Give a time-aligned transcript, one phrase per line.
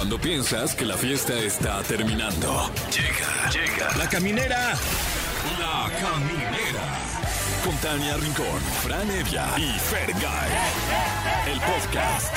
[0.00, 2.70] Cuando piensas que la fiesta está terminando.
[2.90, 3.96] Llega, llega.
[3.98, 4.72] La caminera.
[5.58, 6.84] La caminera.
[7.62, 10.50] Con Tania Rincón, Fran Evia y Fergay.
[11.52, 12.34] El podcast.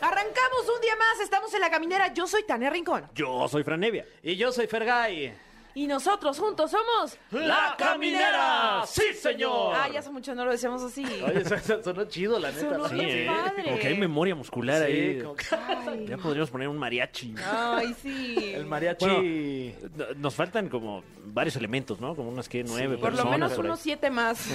[0.00, 2.14] Arrancamos un día más, estamos en la caminera.
[2.14, 3.10] Yo soy Tania Rincón.
[3.16, 4.06] Yo soy Fran Nevia.
[4.22, 5.34] Y yo soy Fergay.
[5.76, 7.18] Y nosotros juntos somos.
[7.32, 8.82] ¡La Caminera!
[8.86, 9.74] ¡Sí, señor!
[9.76, 11.04] Ah, ya hace mucho no lo decíamos así.
[11.04, 12.88] Oye, eso, eso sonó chido, la neta.
[12.92, 13.26] Bien ¿eh?
[13.26, 13.64] padre.
[13.64, 15.20] Como que hay memoria muscular Sí, ahí.
[15.20, 17.34] como que Ay, Ya podríamos poner un mariachi.
[17.44, 18.52] Ay, sí.
[18.54, 19.74] el mariachi.
[19.96, 22.14] No- Nos faltan como varios elementos, ¿no?
[22.14, 23.58] Como unas que nueve Por lo menos ahí.
[23.58, 24.46] unos siete más.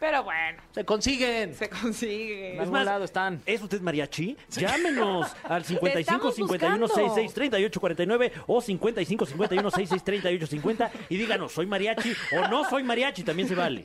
[0.00, 1.54] Pero bueno, Se consiguen.
[1.54, 2.54] se consigue.
[2.54, 3.42] En algún lado están.
[3.44, 4.36] ¿Es usted mariachi?
[4.50, 6.88] Llámenos al 55 estamos 51 buscando.
[6.88, 12.68] 66 38 49 o 55 51 66 38 50 y díganos, ¿soy mariachi o no
[12.68, 13.22] soy mariachi?
[13.24, 13.84] También se vale.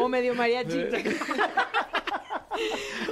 [0.00, 0.86] O medio mariachi.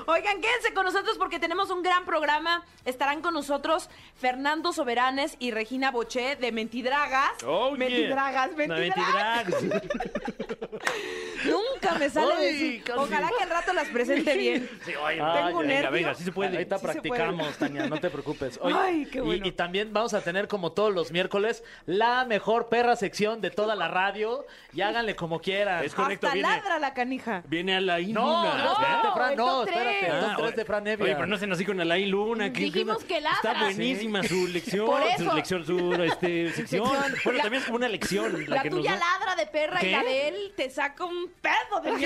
[0.07, 2.65] Oigan, quédense con nosotros porque tenemos un gran programa.
[2.85, 7.31] Estarán con nosotros Fernando Soberanes y Regina Boché de Mentidragas.
[7.47, 7.79] Oh, yeah.
[7.79, 9.47] Mentidragas, No, Mentidragas.
[11.45, 12.85] Nunca me sale Ay, decir.
[12.85, 12.99] casi.
[12.99, 14.69] Ojalá que al rato las presente bien.
[14.85, 15.91] Sí, oye, Tengo venga, nervio.
[15.91, 16.53] venga, sí se puede.
[16.57, 18.59] Ahorita Sí practicamos, Tania, no te preocupes.
[18.63, 19.47] Ay, qué y- bueno.
[19.47, 23.75] y, también vamos a tener, como todos los miércoles, la mejor perra sección de toda
[23.77, 24.47] la radio.
[24.73, 25.85] Y háganle como quieran.
[25.85, 27.43] Es correcto, Hasta viene- ladra la canija.
[27.47, 28.65] Viene Alain No, Luna.
[28.65, 29.99] no, espérate, No, Fran, el no, top espérate.
[30.01, 30.13] tres.
[30.15, 31.05] El top Ah, 3 de Fran Evia.
[31.05, 32.47] Oye, pero no sean así con Alain Luna.
[32.47, 33.37] ¿qué- qué Dijimos que ladra.
[33.37, 34.87] Está buenísima su lección.
[34.87, 35.35] Por Su eso.
[35.35, 36.85] lección, su este, sección.
[36.89, 38.45] Bueno, La- también es como una lección.
[38.49, 38.99] La, La que nos tuya da.
[39.01, 39.93] ladra de perra y ¿Qué?
[39.93, 42.05] la de él te saca un pedo de mi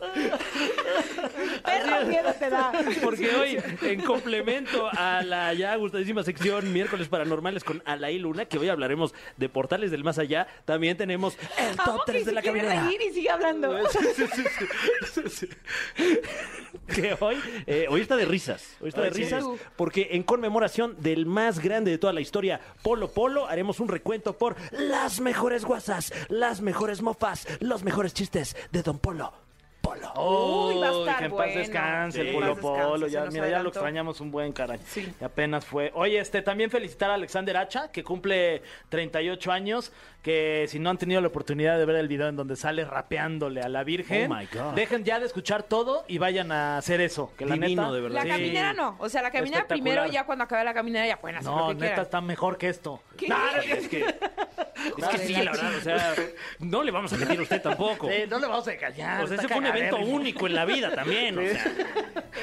[1.64, 2.72] Perro miedo te da.
[3.02, 8.58] Porque hoy, en complemento a la ya gustadísima sección Miércoles Paranormales con Alain Luna, que
[8.58, 12.42] hoy hablaremos de portales del más allá, también tenemos el top que 3 de la
[12.42, 12.88] caminera.
[12.90, 13.76] y sigue hablando.
[16.94, 18.76] que hoy, eh, hoy está de risas.
[18.80, 19.22] Hoy está de sí.
[19.22, 19.44] risas
[19.76, 24.36] porque en conmemoración del más grande de toda la historia, Polo Polo, haremos un recuento
[24.38, 29.49] por las mejores guasas, las mejores mofas, los mejores chistes de Don Polo.
[29.94, 30.68] Polo.
[30.68, 31.44] Uy, va a estar que en bueno.
[31.46, 32.28] paz descanse Sí.
[32.28, 33.06] el Polo Polo.
[33.08, 34.78] Ya, mira, ya lo extrañamos un buen caray.
[34.86, 35.12] Sí.
[35.20, 35.90] Y apenas fue.
[35.94, 39.92] Oye, este, también felicitar a Alexander Hacha, que cumple 38 años,
[40.22, 43.62] que si no han tenido la oportunidad de ver el video en donde sale rapeándole
[43.62, 44.74] a la Virgen, Oh, my God.
[44.74, 47.32] dejen ya de escuchar todo y vayan a hacer eso.
[47.38, 48.16] Que la Divino, neta, de verdad.
[48.16, 48.28] La Sí.
[48.28, 48.96] caminera no.
[48.98, 51.68] O sea, la caminera primero, ya cuando acabe la caminera ya pueden hacer No, lo
[51.68, 52.04] que neta quieran.
[52.04, 53.02] está mejor que esto.
[53.16, 53.28] ¿Qué?
[53.70, 56.14] Es que, es que sí, la verdad, o sea,
[56.58, 58.08] no le vamos a mentir a usted tampoco.
[58.08, 59.24] Sí, no le vamos a callar.
[59.24, 61.64] O sea, ese fue un evento único en la vida también, o sea.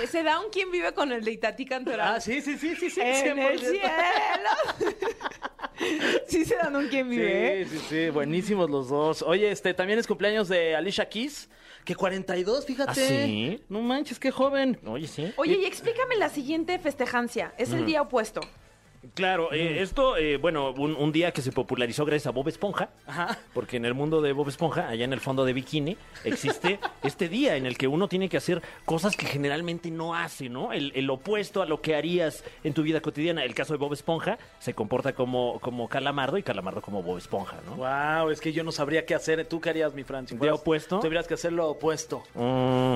[0.01, 2.15] Eh, Se da un quien vive con el de Itatí Cantoral.
[2.15, 3.01] Ah, sí, sí, sí, sí, sí.
[3.01, 3.71] En el 100%.
[3.71, 4.97] cielo.
[6.27, 7.66] sí se dan un quien vive, ¿eh?
[7.69, 9.21] Sí, sí, sí, buenísimos los dos.
[9.21, 11.49] Oye, este, también es cumpleaños de Alicia Keys,
[11.83, 12.91] que 42, fíjate.
[12.91, 12.93] ¿Ah,
[13.25, 13.63] sí?
[13.69, 14.79] No manches, qué joven.
[14.85, 15.31] Oye, sí.
[15.37, 17.53] Oye, y explícame la siguiente festejancia.
[17.57, 18.41] Es el día opuesto.
[19.13, 22.89] Claro, eh, esto, eh, bueno, un, un día que se popularizó gracias a Bob Esponja,
[23.05, 23.37] Ajá.
[23.53, 27.29] porque en el mundo de Bob Esponja, allá en el fondo de Bikini, existe este
[27.29, 30.73] día en el que uno tiene que hacer cosas que generalmente no hace, ¿no?
[30.73, 33.43] El, el opuesto a lo que harías en tu vida cotidiana.
[33.43, 37.57] El caso de Bob Esponja se comporta como, como Calamardo y Calamardo como Bob Esponja,
[37.65, 37.75] ¿no?
[37.75, 39.45] Wow, es que yo no sabría qué hacer.
[39.45, 40.27] ¿Tú qué harías, mi Fran?
[40.27, 40.99] Si ¿Día fueras- opuesto?
[40.99, 42.23] Tendrías que hacer lo opuesto.
[42.35, 42.95] Mm.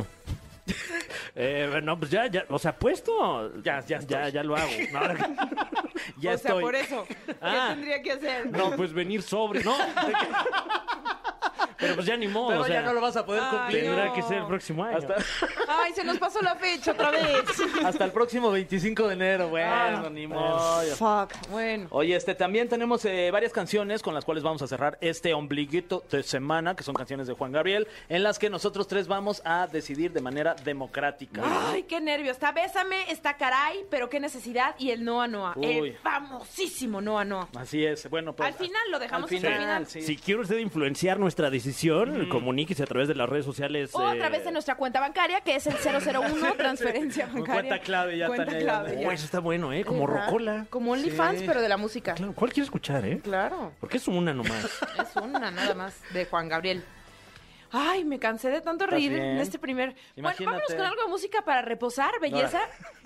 [1.35, 3.51] Eh, no, pues ya, ya, o sea, puesto.
[3.63, 4.69] Ya, ya ya, ya lo hago.
[4.91, 4.99] No,
[6.19, 6.63] Ya o sea, estoy.
[6.63, 7.05] por eso.
[7.07, 7.69] ¿Qué Ah.
[7.73, 8.51] tendría que hacer?
[8.51, 9.75] no, pues venir sobre, ¿no?
[11.81, 12.49] Pero pues ya ni modo.
[12.49, 13.83] Pero o sea, ya no lo vas a poder Ay, cumplir.
[13.83, 14.13] Tendrá no.
[14.13, 14.97] que ser el próximo año.
[14.97, 15.15] Hasta,
[15.67, 17.43] Ay, se nos pasó la fecha otra vez.
[17.83, 19.49] hasta el próximo 25 de enero.
[19.49, 19.71] Bueno,
[20.05, 20.81] Ah, ni modo.
[20.95, 21.33] Fuck.
[21.49, 21.87] Bueno.
[21.89, 26.03] Oye, este también tenemos eh, varias canciones con las cuales vamos a cerrar este ombliguito
[26.11, 29.67] de semana, que son canciones de Juan Gabriel, en las que nosotros tres vamos a
[29.67, 31.41] decidir de manera democrática.
[31.71, 32.31] Ay, qué nervio.
[32.31, 34.75] Está Bésame, está Caray, pero qué necesidad.
[34.77, 35.53] Y el Noa Noa.
[35.55, 35.65] Uy.
[35.65, 37.47] El famosísimo Noa Noa.
[37.57, 38.09] Así es.
[38.09, 39.87] Bueno, pues Al final lo dejamos al el final, final.
[39.87, 40.01] sí.
[40.01, 41.70] Si quiere usted influenciar nuestra decisión,
[42.29, 43.91] comuníquese a través de las redes sociales.
[43.93, 47.53] O a eh, través de nuestra cuenta bancaria, que es el 001, transferencia bancaria.
[47.53, 48.59] cuenta clave ya, Cuenta ya.
[48.59, 49.83] clave, Oh, eso está bueno, ¿eh?
[49.83, 50.25] Como Ajá.
[50.25, 50.65] Rocola.
[50.69, 51.45] Como OnlyFans, Sí.
[51.47, 52.13] pero de la música.
[52.15, 53.19] Claro, ¿cuál quiere escuchar, eh?
[53.23, 53.73] Claro.
[53.79, 54.65] Porque es una nomás.
[54.65, 56.83] Es una nada más de Juan Gabriel.
[57.73, 59.23] Ay, me cansé de tanto ¿Estás reír bien?
[59.23, 59.95] en este primer.
[60.17, 60.43] Imagínate.
[60.43, 62.59] Bueno, vámonos con algo de música para reposar, belleza.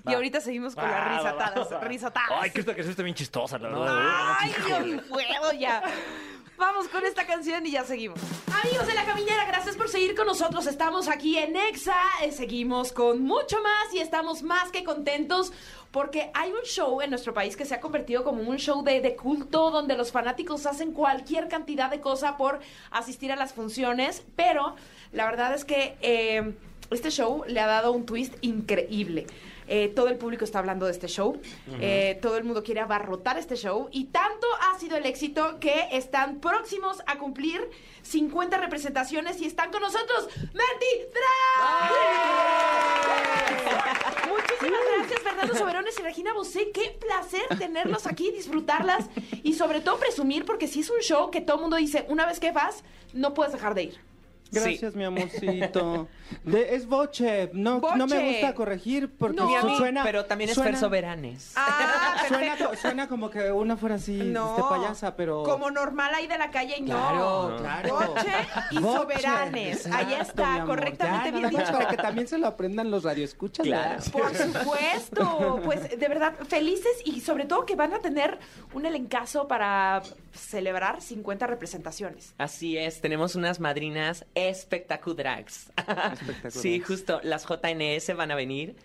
[0.06, 0.10] Va.
[0.10, 1.72] Y ahorita seguimos con Va, las va, risotadas.
[1.72, 1.80] va.
[1.82, 2.30] Risotadas.
[2.40, 4.34] Ay, que esta canción está bien chistosa, la verdad.
[4.40, 5.82] Ay, yo no puedo ya.
[6.58, 8.18] Vamos con esta canción y ya seguimos.
[8.64, 10.66] Amigos de la caminera, gracias por seguir con nosotros.
[10.66, 15.52] Estamos aquí en Exa, eh, seguimos con mucho más y estamos más que contentos
[15.90, 19.02] porque hay un show en nuestro país que se ha convertido como un show de,
[19.02, 22.60] de culto donde los fanáticos hacen cualquier cantidad de cosa por
[22.90, 24.76] asistir a las funciones, pero
[25.12, 25.96] la verdad es que...
[26.00, 26.54] eh,
[26.88, 29.26] este show le ha dado un twist increíble.
[29.66, 31.40] Eh, todo el público está hablando de este show.
[31.80, 33.88] Eh, todo el mundo quiere abarrotar este show.
[33.90, 34.45] Y tanto
[34.76, 37.66] ha sido el éxito que están próximos a cumplir
[38.02, 41.92] 50 representaciones y están con nosotros Menti Drag.
[44.28, 46.72] Muchísimas gracias, Fernando Soberones y Regina Bosé.
[46.72, 49.06] Qué placer tenerlos aquí, disfrutarlas
[49.42, 52.26] y sobre todo presumir, porque si es un show que todo el mundo dice, una
[52.26, 52.84] vez que vas,
[53.14, 54.15] no puedes dejar de ir.
[54.50, 56.08] Gracias, mi amorcito.
[56.44, 57.50] De- es boche.
[57.52, 59.76] No, no me gusta corregir porque No.
[59.76, 60.02] Suena.
[60.04, 61.52] Pero también es suena- Fer Soberanes.
[61.56, 65.42] Ah, Suena, suena como que una fuera así, No, este payasa, pero.
[65.44, 66.86] como normal ahí de la calle y no.
[66.96, 67.96] Claro, claro.
[68.14, 68.32] Boche
[68.70, 69.86] y Boche, soberanes.
[69.86, 71.72] Ahí está, correctamente Ya, bien dicho.
[71.72, 73.66] Para que también se lo aprendan los radioescuchas.
[73.66, 74.02] Claro.
[74.12, 78.38] Por supuesto, pues de verdad felices y sobre todo que van a tener
[78.74, 80.02] un elencazo para
[80.34, 82.34] celebrar 50 representaciones.
[82.38, 85.72] Así es, tenemos unas madrinas espectaculares.
[86.50, 88.76] Sí, justo, las JNS van a venir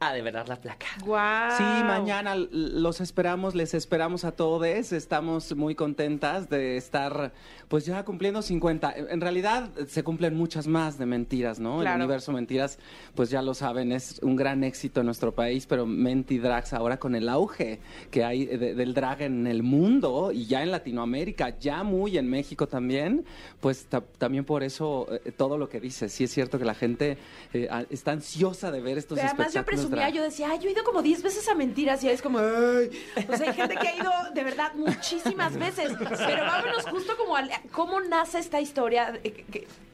[0.00, 0.86] a de verdad la placa.
[1.04, 1.50] Guau.
[1.56, 4.64] Sí, mañana los esperamos, les esperamos a todos.
[4.92, 7.32] Estamos muy contentas de estar,
[7.68, 8.92] pues ya cumpliendo 50.
[9.10, 11.80] En realidad se cumplen muchas más de mentiras, ¿no?
[11.80, 11.96] Claro.
[11.96, 12.78] El universo mentiras,
[13.14, 17.14] pues ya lo saben, es un gran éxito en nuestro país, pero Mentidrags ahora con
[17.14, 17.80] el auge
[18.10, 22.28] que hay de- del drag en el mundo y ya en Latinoamérica, ya muy en
[22.28, 23.24] México también,
[23.60, 26.12] pues ta- también por eso eh, todo lo que dices.
[26.12, 27.16] Sí es cierto que la gente
[27.54, 30.68] eh, está ansiosa de ver estos Pero además yo espectáculos presumía, yo decía, ay, yo
[30.68, 32.90] he ido como 10 veces a mentiras y es como, ay.
[33.28, 35.92] O sea, hay gente que ha ido de verdad muchísimas veces.
[35.98, 39.20] Pero vámonos justo como al, cómo nace esta historia,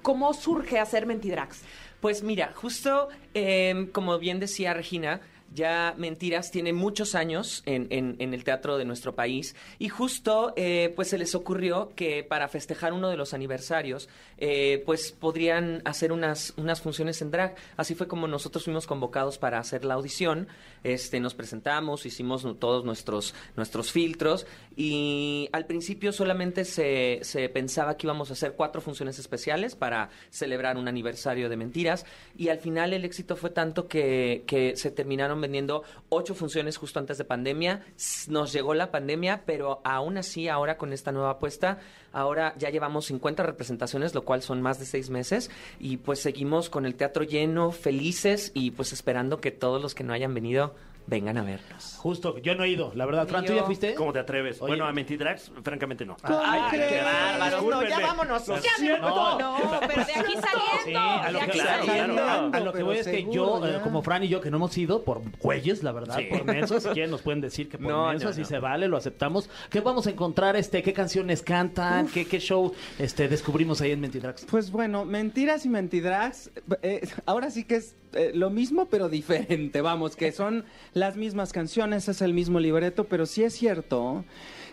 [0.02, 1.62] cómo surge hacer Mentidrags.
[2.00, 5.20] Pues mira, justo eh, como bien decía Regina,
[5.52, 10.92] ya Mentiras tiene muchos años en, en- el teatro de nuestro país y justo eh,
[10.94, 14.08] pues se les ocurrió que para festejar uno de los aniversarios
[14.38, 17.54] eh, pues podrían hacer unas, unas funciones en drag.
[17.76, 20.48] Así fue como nosotros fuimos convocados para hacer la audición.
[20.84, 27.96] Este, nos presentamos, hicimos todos nuestros, nuestros filtros y al principio solamente se, se pensaba
[27.96, 32.06] que íbamos a hacer cuatro funciones especiales para celebrar un aniversario de mentiras
[32.36, 36.98] y al final el éxito fue tanto que, que se terminaron vendiendo ocho funciones justo
[36.98, 37.84] antes de pandemia.
[38.28, 41.78] Nos llegó la pandemia, pero aún así ahora con esta nueva apuesta,
[42.12, 46.70] ahora ya llevamos 50 representaciones, lo cual son más de seis meses y pues seguimos
[46.70, 50.74] con el teatro lleno, felices y pues esperando que todos los que no hayan venido
[51.10, 51.96] vengan a vernos.
[51.98, 53.26] Justo, yo no he ido, la verdad.
[53.28, 53.94] Fran, ¿tú ya fuiste?
[53.94, 54.62] ¿Cómo te atreves?
[54.62, 54.68] Oye.
[54.70, 56.16] Bueno, a Mentidrags, francamente no.
[56.24, 56.88] ¿Cómo Ay, crees?
[56.92, 57.64] qué bárbaros.
[57.64, 58.48] No, ya vámonos.
[58.48, 59.08] Lo Ya, siento.
[59.08, 59.38] No.
[59.38, 60.84] No, pero de aquí saliendo.
[60.84, 62.14] Sí, a lo de que, aquí claro, saliendo.
[62.14, 62.50] claro.
[62.52, 63.82] a lo que voy es que yo, eh, ya.
[63.82, 66.26] como Fran y yo, que no hemos ido por güeyes, la verdad, Sí.
[66.30, 68.86] por mensos, si quieren nos pueden decir que por No, mensos, no, si se vale,
[68.88, 69.50] lo aceptamos.
[69.68, 70.54] ¿Qué vamos a encontrar?
[70.56, 72.06] este ¿Qué canciones cantan?
[72.08, 74.44] ¿Qué, ¿Qué show este, descubrimos ahí en Mentidrax?
[74.44, 76.50] Pues bueno, mentiras y mentidrags,
[76.82, 80.64] eh, ahora sí que es eh, lo mismo pero diferente, vamos, que son
[81.00, 84.24] las mismas canciones, es el mismo libreto, pero sí es cierto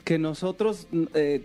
[0.07, 1.41] que nosotros mm, eh,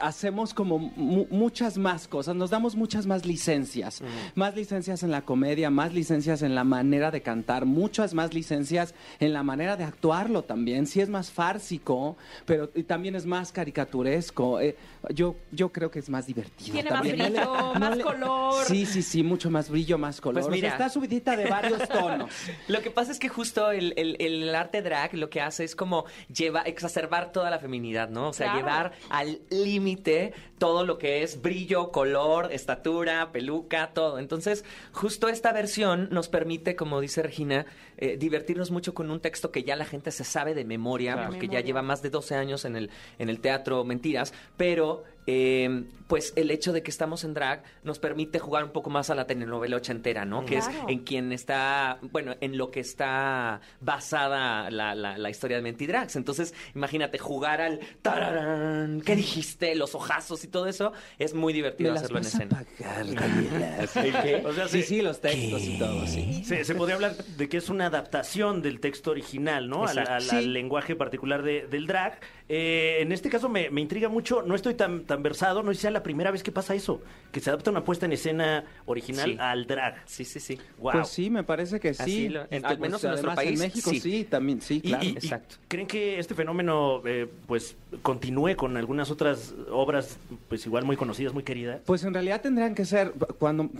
[0.00, 4.02] hacemos como mu- muchas más cosas, nos damos muchas más licencias,
[4.34, 8.92] más licencias en la comedia, más licencias en la manera de cantar, muchas más licencias
[9.20, 14.58] en la manera de actuarlo también, sí es más fársico, pero también es más caricaturesco,
[14.60, 14.74] eh,
[15.14, 16.72] yo, yo creo que es más divertido.
[16.72, 17.18] Tiene más también.
[17.18, 18.64] No le- brillo, no más le- color.
[18.66, 20.42] Sí, sí, sí, mucho más brillo, más color.
[20.42, 20.68] Pues O sea, mira.
[20.70, 22.30] está subidita de varios tonos.
[22.68, 25.76] Lo que pasa es que justo el, el- el arte drag lo que hace es
[25.76, 28.28] como lleva, exacerbar toda la feminidad, ¿no?
[28.28, 28.58] O sea, Claro.
[28.58, 34.18] llevar al límite todo lo que es brillo, color, estatura, peluca, todo.
[34.18, 37.66] Entonces, justo esta versión nos permite, como dice Regina,
[37.98, 41.28] eh, divertirnos mucho con un texto que ya la gente se sabe de memoria, Claro.
[41.28, 41.60] porque Memoria.
[41.60, 46.32] ya lleva más de 12 años en el, en el teatro Mentiras, pero eh, pues
[46.34, 49.24] el hecho de que estamos en drag nos permite jugar un poco más a la
[49.26, 50.44] telenovela ochentera, ¿no?
[50.44, 55.56] Que es en quien está, bueno, en lo que está basada la, la, la historia
[55.58, 56.16] de Mentidrags.
[56.16, 59.74] Entonces, imagínate jugar al tararán, ¿qué dijiste?
[59.76, 62.64] Los ojazos y todo eso, es muy divertido hacerlo en escena.
[62.80, 66.42] O sea, Sí, se, sí, los textos y todo, sí.
[66.44, 69.84] se, se podría hablar de que es una adaptación del texto original, ¿no?
[69.86, 70.36] Al, al- Sí.
[70.36, 72.18] al lenguaje particular de- del drag.
[72.48, 75.76] Eh, en este caso me, me intriga mucho, no estoy tan, tan versado, no sé
[75.76, 78.64] si sea la primera vez que pasa eso, que se adapta una puesta en escena
[78.84, 79.36] original Sí.
[79.40, 80.02] al drag.
[80.06, 80.58] Sí, sí, sí.
[80.78, 80.92] Wow.
[80.92, 82.28] Pues sí, me parece que sí.
[82.28, 84.00] Lo- en- Este, al menos en nuestro además país, En México sí.
[84.00, 85.04] sí, también, sí, Y- claro.
[85.04, 85.56] y- y exacto.
[85.68, 91.32] ¿Creen que este fenómeno eh, pues continúe con algunas otras obras pues igual muy conocidas,
[91.32, 91.80] muy queridas?
[91.86, 93.70] Pues en realidad tendrían que ser, cuando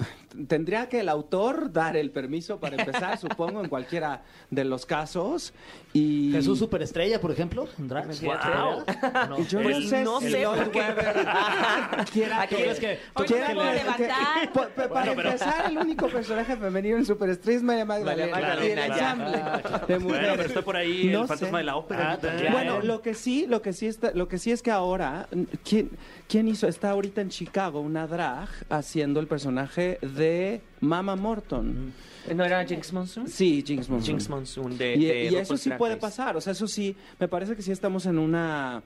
[0.49, 5.53] tendría que el autor dar el permiso para empezar, supongo, en cualquiera de los casos.
[5.93, 8.07] Y Jesús Superestrella, por ejemplo, drag.
[8.23, 8.85] Guau.
[9.29, 9.39] No.
[9.47, 11.15] Yo Pues no sé no si sé, Lloyd Webber
[12.13, 14.51] quiera que- es levantar.
[14.51, 18.31] que- para empezar, el único personaje femenino en Superestrella es María Magdalena.
[18.37, 20.03] Magdalena, y el de mujeres.
[20.05, 21.61] Bueno, pero está por ahí No el fantasma sé.
[21.61, 22.13] de la ópera.
[22.13, 22.51] Ah, también.
[22.53, 22.57] claro.
[22.57, 25.29] Bueno, lo que sí, lo que sí está, lo que sí es que ahora,
[25.69, 25.91] ¿quién,
[26.27, 26.67] quién hizo?
[26.69, 31.93] Está ahorita en Chicago una drag haciendo el personaje de Mama Morton.
[32.37, 33.27] ¿No era Jinx Monsoon?
[33.27, 34.07] Sí, Jinx Monsoon.
[34.19, 37.27] Jinx Monsoon de, Y, de y eso sí puede pasar, o sea, eso sí, me
[37.27, 38.83] parece que sí estamos en una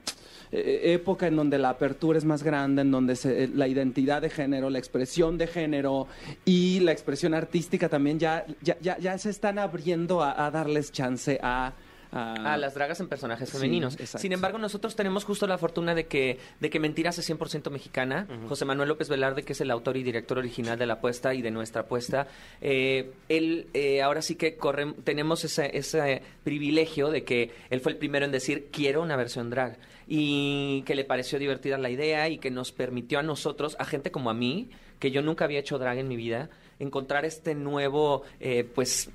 [0.51, 4.23] eh, época en donde la apertura es más grande, en donde se- eh, la identidad
[4.23, 6.07] de género, la expresión de género
[6.45, 10.91] y la expresión artística también ya, ya, ya, ya se están abriendo a, a darles
[10.91, 11.73] chance a...
[12.11, 13.95] a- a las dragas en personajes femeninos.
[14.21, 18.27] Sin embargo, nosotros tenemos justo la fortuna de que, de que Mentiras es 100% mexicana.
[18.47, 21.41] José Manuel López Velarde, que es el autor y director original de la apuesta y
[21.41, 22.27] de nuestra apuesta,
[22.61, 27.91] eh, él eh, ahora sí que corre, tenemos ese, ese privilegio de que él fue
[27.91, 32.29] el primero en decir quiero una versión drag y que le pareció divertida la idea
[32.29, 35.59] y que nos permitió a nosotros, a gente como a mí, que yo nunca había
[35.59, 36.49] hecho drag en mi vida,
[36.79, 39.09] encontrar este nuevo, eh, pues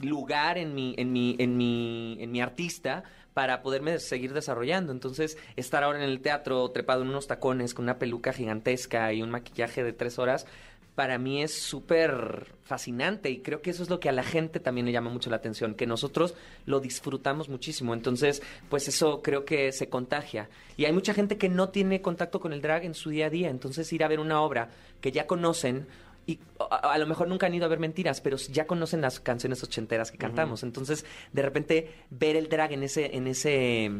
[0.00, 3.04] lugar en mi, en mi, en mi, en mi artista
[3.34, 4.92] para poderme seguir desarrollando.
[4.92, 9.22] Entonces, estar ahora en el teatro trepado en unos tacones con una peluca gigantesca y
[9.22, 10.46] un maquillaje de tres horas,
[10.94, 14.60] para mí es súper fascinante y creo que eso es lo que a la gente
[14.60, 16.34] también le llama mucho la atención, que nosotros
[16.66, 17.94] lo disfrutamos muchísimo.
[17.94, 20.50] Entonces, pues eso creo que se contagia.
[20.76, 23.30] Y hay mucha gente que no tiene contacto con el drag en su día a
[23.30, 24.68] día, entonces ir a ver una obra
[25.00, 25.86] que ya conocen
[26.32, 29.20] y a, a lo mejor nunca han ido a ver mentiras, pero ya conocen las
[29.20, 30.62] canciones ochenteras que cantamos.
[30.62, 33.90] Entonces, de repente, ver el drag en ese, en ese,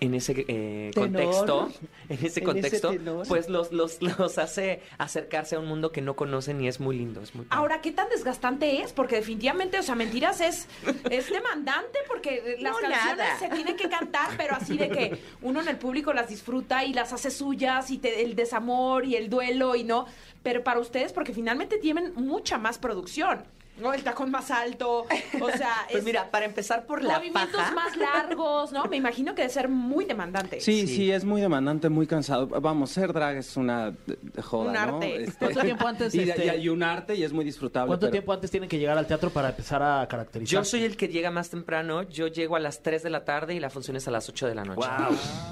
[0.00, 1.08] en ese eh, Tenor.
[1.12, 1.70] contexto,
[2.08, 2.92] en ese contexto,
[3.28, 6.96] pues los, los, los hace acercarse a un mundo que no conocen y es muy
[6.98, 7.46] lindo, es muy.
[7.50, 8.92] Ahora, ¿qué tan desgastante es?
[8.92, 10.66] Porque definitivamente, o sea, mentiras es,
[11.10, 13.38] es demandante porque las No, canciones nada.
[13.38, 16.92] se tienen que cantar, pero así de que uno en el público las disfruta y
[16.92, 20.06] las hace suyas y te- el desamor y el duelo y no.
[20.44, 23.42] Pero para ustedes, porque finalmente tienen mucha más producción.
[23.80, 23.92] ¿No?
[23.92, 25.00] El tacón más alto,
[25.40, 28.84] o sea, Pues es mira, para empezar por la movimientos paja, más largos, ¿no?
[28.86, 30.60] Me imagino que debe ser muy demandante.
[30.60, 30.96] Sí, Sí.
[30.96, 32.46] sí, es muy demandante, muy cansado.
[32.48, 33.92] Vamos, ser drag es una
[34.42, 34.96] joda, Un ¿no?
[34.96, 35.24] arte.
[35.24, 37.88] Este, ¿Cuánto tiempo antes, y, este- y- y un arte y es muy disfrutable.
[37.88, 40.52] ¿Cuánto pero- tiempo antes tienen que llegar al teatro para empezar a caracterizar?
[40.60, 43.54] yo soy el que llega más temprano, yo llego a las 3 de la tarde
[43.54, 44.88] y la función es a las 8 de la noche.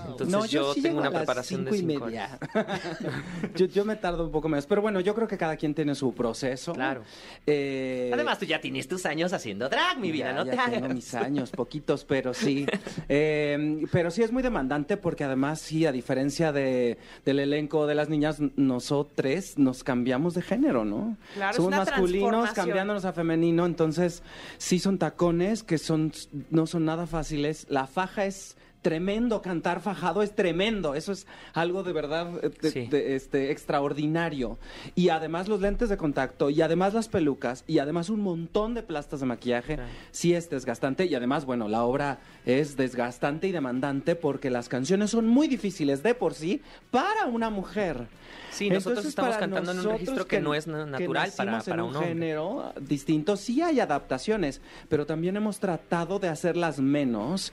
[0.07, 2.39] Entonces No, yo, sí tengo una preparación de cinco y 5 media.
[2.55, 2.81] horas.
[3.57, 4.67] yo, yo me tardo un poco menos.
[4.67, 6.73] Pero bueno, yo creo que cada quien tiene su proceso.
[6.73, 7.03] Claro.
[7.47, 10.57] Eh, Además, tú ya tienes tus años haciendo drag, mi vida, ya, no ya te
[10.57, 10.95] tengo hagas.
[10.95, 12.67] mis años, poquitos, pero sí.
[13.09, 17.95] Eh, pero sí es muy demandante porque además, sí, a diferencia de, del elenco de
[17.95, 19.13] las niñas, nosotros
[19.57, 21.17] nos cambiamos de género, ¿no?
[21.35, 24.23] Claro, es Somos una masculinos cambiándonos a femenino, entonces
[24.59, 26.13] sí son tacones que son
[26.51, 27.67] no son nada fáciles.
[27.69, 32.71] La faja es tremendo, cantar fajado es tremendo, eso es algo de verdad eh, de-
[32.71, 32.87] Sí.
[32.87, 34.59] de- este, extraordinario.
[34.95, 38.83] Y además los lentes de contacto, y además las pelucas, y además un montón de
[38.83, 39.91] plastas de maquillaje, Claro.
[40.11, 41.07] sí es desgastante.
[41.07, 46.03] Y además, bueno, la obra es desgastante y demandante porque las canciones son muy difíciles
[46.03, 46.61] de por sí
[46.91, 48.07] para una mujer.
[48.51, 51.63] Sí, nosotros Entonces, estamos cantando en un registro que, no es que natural para, en
[51.65, 53.37] para un, un género distinto.
[53.37, 57.53] Sí hay adaptaciones, pero también hemos tratado de hacerlas menos.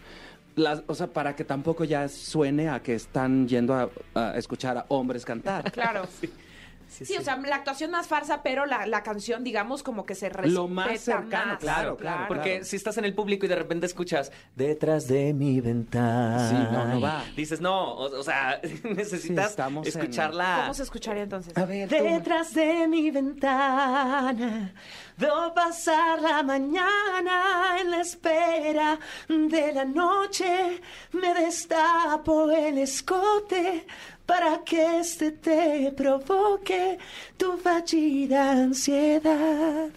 [0.56, 4.78] Las, o sea, para que tampoco ya suene a que están yendo a, a escuchar
[4.78, 5.72] a hombres cantar.
[5.72, 6.04] Claro.
[6.20, 6.30] Sí,
[6.90, 7.16] Sí, sí.
[7.18, 10.54] o sea, la actuación más farsa, pero la, la canción, digamos, como que se respeta
[10.54, 11.60] Lo más cercano, más.
[11.60, 12.66] claro, claro, Porque claro.
[12.66, 16.50] si estás en el público y de repente escuchas detrás de mi ventana.
[16.50, 17.24] Sí, no, no va.
[17.36, 20.58] Dices, no, o, o sea, necesitas estamos en- escucharla.
[20.62, 21.56] ¿Cómo se escucharía entonces?
[21.56, 21.96] A ver, tú.
[21.96, 24.74] Detrás de mi ventana
[25.18, 30.82] veo pasar la mañana en la espera de la noche.
[31.12, 33.86] Me destapo el escote
[34.30, 37.00] para que este te provoque
[37.36, 39.90] tu fallida ansiedad.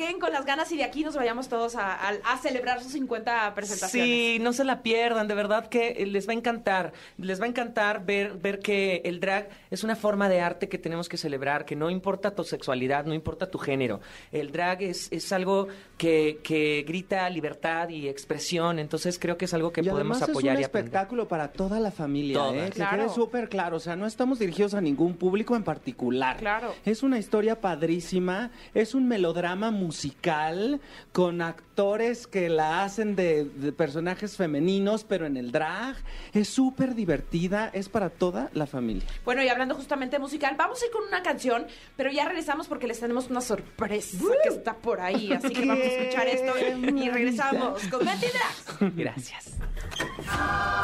[0.00, 2.92] Queden con las ganas y de aquí nos vayamos todos a, a- a celebrar sus
[2.92, 4.08] 50 presentaciones.
[4.08, 6.92] Sí, no se la pierdan, de verdad que les va a encantar.
[7.18, 10.78] Les va a encantar ver, ver que el drag es una forma de arte que
[10.78, 14.00] tenemos que celebrar, que no importa tu sexualidad, no importa tu género.
[14.32, 19.52] El drag es, es algo que, que grita libertad y expresión, entonces creo que es
[19.54, 20.84] algo que y podemos apoyar es y un aprender.
[20.88, 22.54] espectáculo para toda la familia, Todas.
[22.56, 22.64] ¿eh?
[22.70, 22.96] Que Claro.
[23.04, 23.76] quede súper claro.
[23.76, 26.38] O sea, no estamos dirigidos a ningún público en particular.
[26.38, 26.74] Claro.
[26.86, 30.80] Es una historia padrísima, es un melodrama musical
[31.10, 35.96] con actores que la hacen de, de personajes femeninos, pero en el drag.
[36.32, 39.02] Es súper divertida, es para toda la familia.
[39.24, 41.66] Bueno, y hablando justamente de musical, vamos a ir con una canción,
[41.96, 45.32] pero ya regresamos porque les tenemos una sorpresa que está por ahí.
[45.32, 48.96] Así que vamos a escuchar esto y regresamos con Betty Drags.
[48.96, 49.56] Gracias.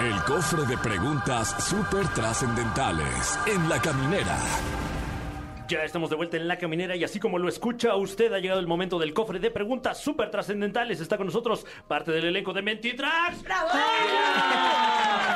[0.00, 4.36] El cofre de preguntas súper trascendentales en la caminera.
[5.68, 8.60] Ya estamos de vuelta en la caminera y así como lo escucha usted, ha llegado
[8.60, 11.00] el momento del cofre de preguntas súper trascendentales.
[11.00, 13.42] Está con nosotros parte del elenco de Mentitrax.
[13.42, 13.70] ¡Bravo!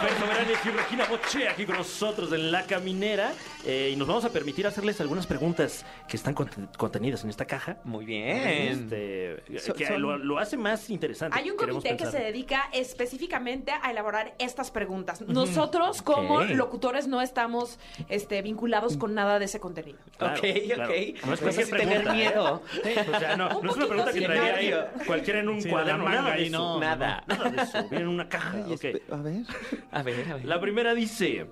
[0.01, 3.33] Fer Soberanes y Regina Boche aquí con nosotros en la caminera.
[3.67, 7.45] Eh, y nos vamos a permitir hacerles algunas preguntas que están cont- contenidas en esta
[7.45, 7.77] caja.
[7.85, 8.37] Muy bien.
[8.39, 11.39] Este, So- que son- lo, lo hace más interesante.
[11.39, 15.21] Hay un comité que se dedica específicamente a elaborar estas preguntas.
[15.23, 17.79] Nosotros, como locutores, no estamos
[18.09, 19.99] este, vinculados con nada de ese contenido.
[20.17, 20.85] Claro, ok, claro.
[20.93, 21.25] ok.
[21.27, 22.63] No es Vas cualquier a tener miedo.
[22.83, 25.61] Sí, o sea, no, Un no es una pregunta que traería ahí cualquiera en un
[25.61, 26.59] Sí, cuaderno, nada de eso.
[26.59, 27.25] no, Nada.
[27.27, 28.53] Nada de eso, viene en una caja.
[28.55, 28.81] Ay, ok.
[28.81, 29.43] espe- A ver.
[29.93, 30.45] A ver, a ver.
[30.45, 31.47] La primera dice,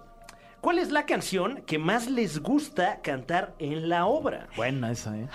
[0.60, 4.48] ¿cuál es la canción que más les gusta cantar en la obra?
[4.56, 5.28] Buena esa, ¿eh?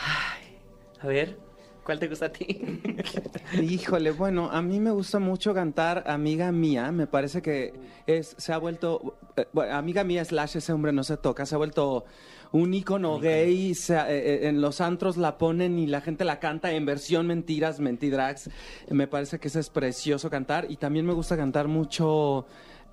[1.02, 1.38] A ver,
[1.84, 2.82] ¿cuál te gusta a ti?
[3.62, 6.94] Híjole, bueno, a mí me gusta mucho cantar Amiga Mía.
[6.94, 7.74] Me parece que
[8.08, 11.56] es, se ha vuelto, eh, bueno, Amiga Mía slash ese hombre no se toca, se
[11.56, 12.06] ha vuelto
[12.54, 13.74] un ícono gay.
[13.76, 17.28] se eh, eh, en los antros la ponen y la gente la canta en versión
[17.28, 18.50] mentiras, mentidrags.
[18.90, 20.68] Me parece que ese es precioso cantar.
[20.70, 22.46] Y también me gusta cantar mucho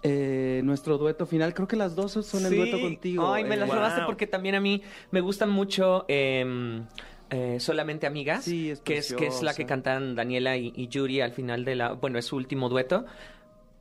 [0.02, 1.52] eh, nuestro dueto final.
[1.54, 3.32] Creo que las dos son el dueto contigo.
[3.32, 3.74] Ay, me las eh.
[3.74, 6.86] robaste porque también a mí me gusta mucho em,
[7.30, 10.88] eh, Solamente Amigas, Sí, es que, es, que es la que cantan Daniela y, y
[10.88, 11.92] Yuri al final de la...
[11.92, 13.04] Bueno, es su último dueto.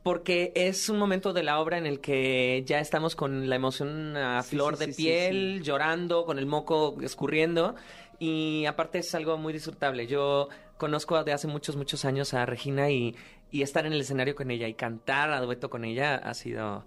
[0.02, 4.16] Porque es un momento de la obra en el que ya estamos con la emoción
[4.16, 7.74] a Sí, flor sí, de sí, sí, piel, llorando, con el moco escurriendo.
[8.18, 10.06] Y aparte es algo muy disfrutable.
[10.06, 10.48] Yo
[10.80, 13.14] conozco de hace muchos, muchos años a Regina y,
[13.52, 16.84] y estar en el escenario con ella y cantar a dueto con ella ha sido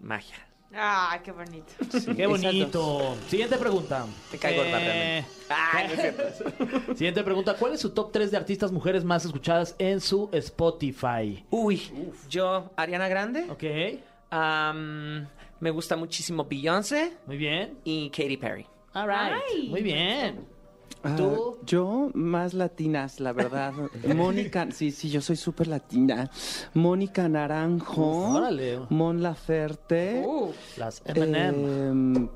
[0.00, 0.34] magia.
[0.76, 1.72] ¡Ay, qué bonito!
[2.16, 3.16] Qué bonito.
[3.28, 4.06] Siguiente pregunta.
[4.32, 5.24] Te caigo Eh, realmente.
[5.48, 6.94] Ay, no es cierto.
[6.96, 7.54] Siguiente pregunta.
[7.56, 11.44] ¿Cuál es su top 3 de artistas mujeres más escuchadas en su Spotify?
[11.50, 11.80] Uy,
[12.28, 13.46] yo, Ariana Grande.
[13.50, 13.62] Ok.
[15.60, 17.78] me gusta muchísimo Beyoncé Muy bien.
[17.84, 18.66] y Katy Perry.
[18.94, 19.40] All right.
[19.54, 19.68] Ay.
[19.68, 20.44] Muy bien.
[21.04, 21.16] Ah,
[21.66, 23.72] yo más latinas, la verdad.
[24.16, 26.30] Mónica, sí, sí, yo soy súper latina.
[26.74, 28.80] Mónica Naranjo, Uf, órale.
[28.90, 32.28] Mon Laferte, Uh, Las M&M.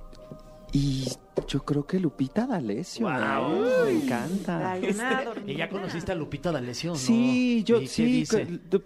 [0.72, 1.08] y
[1.46, 3.08] yo creo que Lupita D'Alessio.
[3.08, 3.84] ¿eh?
[3.86, 4.78] Me encanta.
[5.46, 6.96] ¿Y ya conociste a Lupita D'Alessio, no?
[6.96, 8.24] Sí, yo ¿Y qué sí,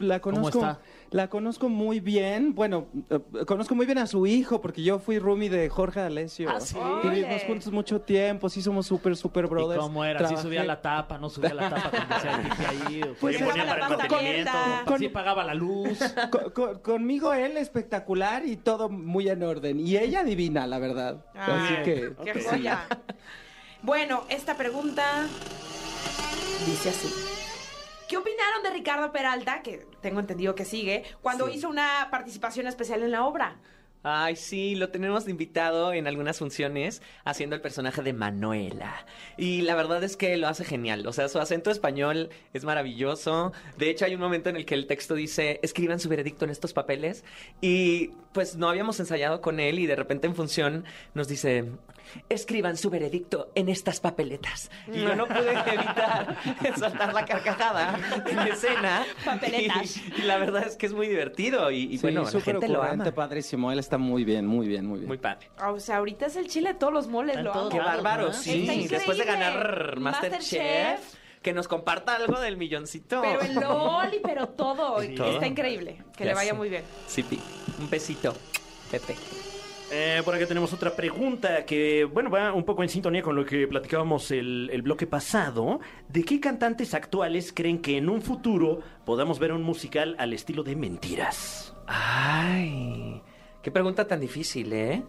[0.01, 0.59] la conozco.
[0.61, 0.81] está?
[1.13, 2.55] La conozco muy bien.
[2.55, 6.49] Bueno, eh, conozco muy bien a su hijo porque yo fui roomie de Jorge D'Alessio.
[6.51, 6.77] Ah, ¿sí?
[7.05, 8.49] Y vivimos juntos mucho tiempo.
[8.49, 9.83] Sí, somos súper, súper brothers.
[9.83, 10.27] ¿Y cómo era?
[10.27, 11.19] ¿Sí subía la tapa?
[11.19, 13.03] ¿No subía la tapa cuando pique ahí?
[13.03, 14.53] ¿O Pues ponía para el mantenimiento.
[14.99, 15.99] ¿Sí pagaba la luz?
[16.31, 19.81] Co- co- conmigo él espectacular y todo muy en orden.
[19.81, 21.27] Y ella divina, la verdad.
[21.35, 22.13] Así Ay, que.
[22.25, 22.47] ¡Qué sí.
[22.49, 22.87] joya!
[23.83, 25.27] Bueno, esta pregunta
[26.67, 27.09] dice así.
[28.13, 33.03] ¿Qué opinaron de Ricardo Peralta, que tengo entendido que sigue, cuando hizo una participación especial
[33.03, 33.57] en la obra?
[34.05, 39.07] Ay, sí, lo tenemos invitado en algunas funciones haciendo el personaje de Manuela.
[39.37, 41.07] Y la verdad es que lo hace genial.
[41.07, 43.53] O sea, su acento español es maravilloso.
[43.79, 46.51] De hecho, hay un momento en el que el texto dice, escriban su veredicto en
[46.51, 47.25] estos papeles.
[47.61, 50.85] Y pues no habíamos ensayado con él y de repente en función
[51.15, 51.67] nos dice,
[52.29, 54.71] escriban su veredicto en estas papeletas.
[54.93, 56.37] Y yo no pude evitar
[56.79, 59.05] soltar la carcajada en escena.
[59.25, 59.97] Papeletas.
[59.97, 61.71] Y, y la verdad es que es muy divertido.
[61.71, 63.05] Y, y Sí, bueno, la gente lo ama.
[63.13, 63.71] padrísimo.
[63.71, 65.09] Él está muy bien, muy bien, muy bien.
[65.09, 65.51] Muy padre.
[65.69, 67.69] O sea, ahorita es el chile de todos los moles, En lo amo.
[67.69, 68.33] Qué bárbaro, ¿no?
[68.33, 68.87] sí.
[68.89, 71.15] Después de ganar Masterchef, Masterchef.
[71.43, 73.21] que nos comparta algo del milloncito.
[73.21, 75.01] Pero el LOL y pero todo.
[75.03, 75.15] Sí.
[75.15, 75.33] Todo.
[75.33, 75.99] Está increíble.
[76.17, 76.85] Que Ya le vaya muy bien.
[77.07, 77.39] Sí, Pi.
[77.79, 78.35] Un besito,
[78.91, 79.15] Pepe.
[79.91, 83.45] Eh, por acá tenemos otra pregunta que, bueno, va un poco en sintonía con lo
[83.45, 85.81] que platicábamos el, el bloque pasado.
[86.09, 90.63] ¿De qué cantantes actuales creen que en un futuro podamos ver un musical al estilo
[90.63, 91.75] de Mentiras?
[91.87, 93.21] Ay,
[93.63, 95.03] qué pregunta tan difícil, ¿eh?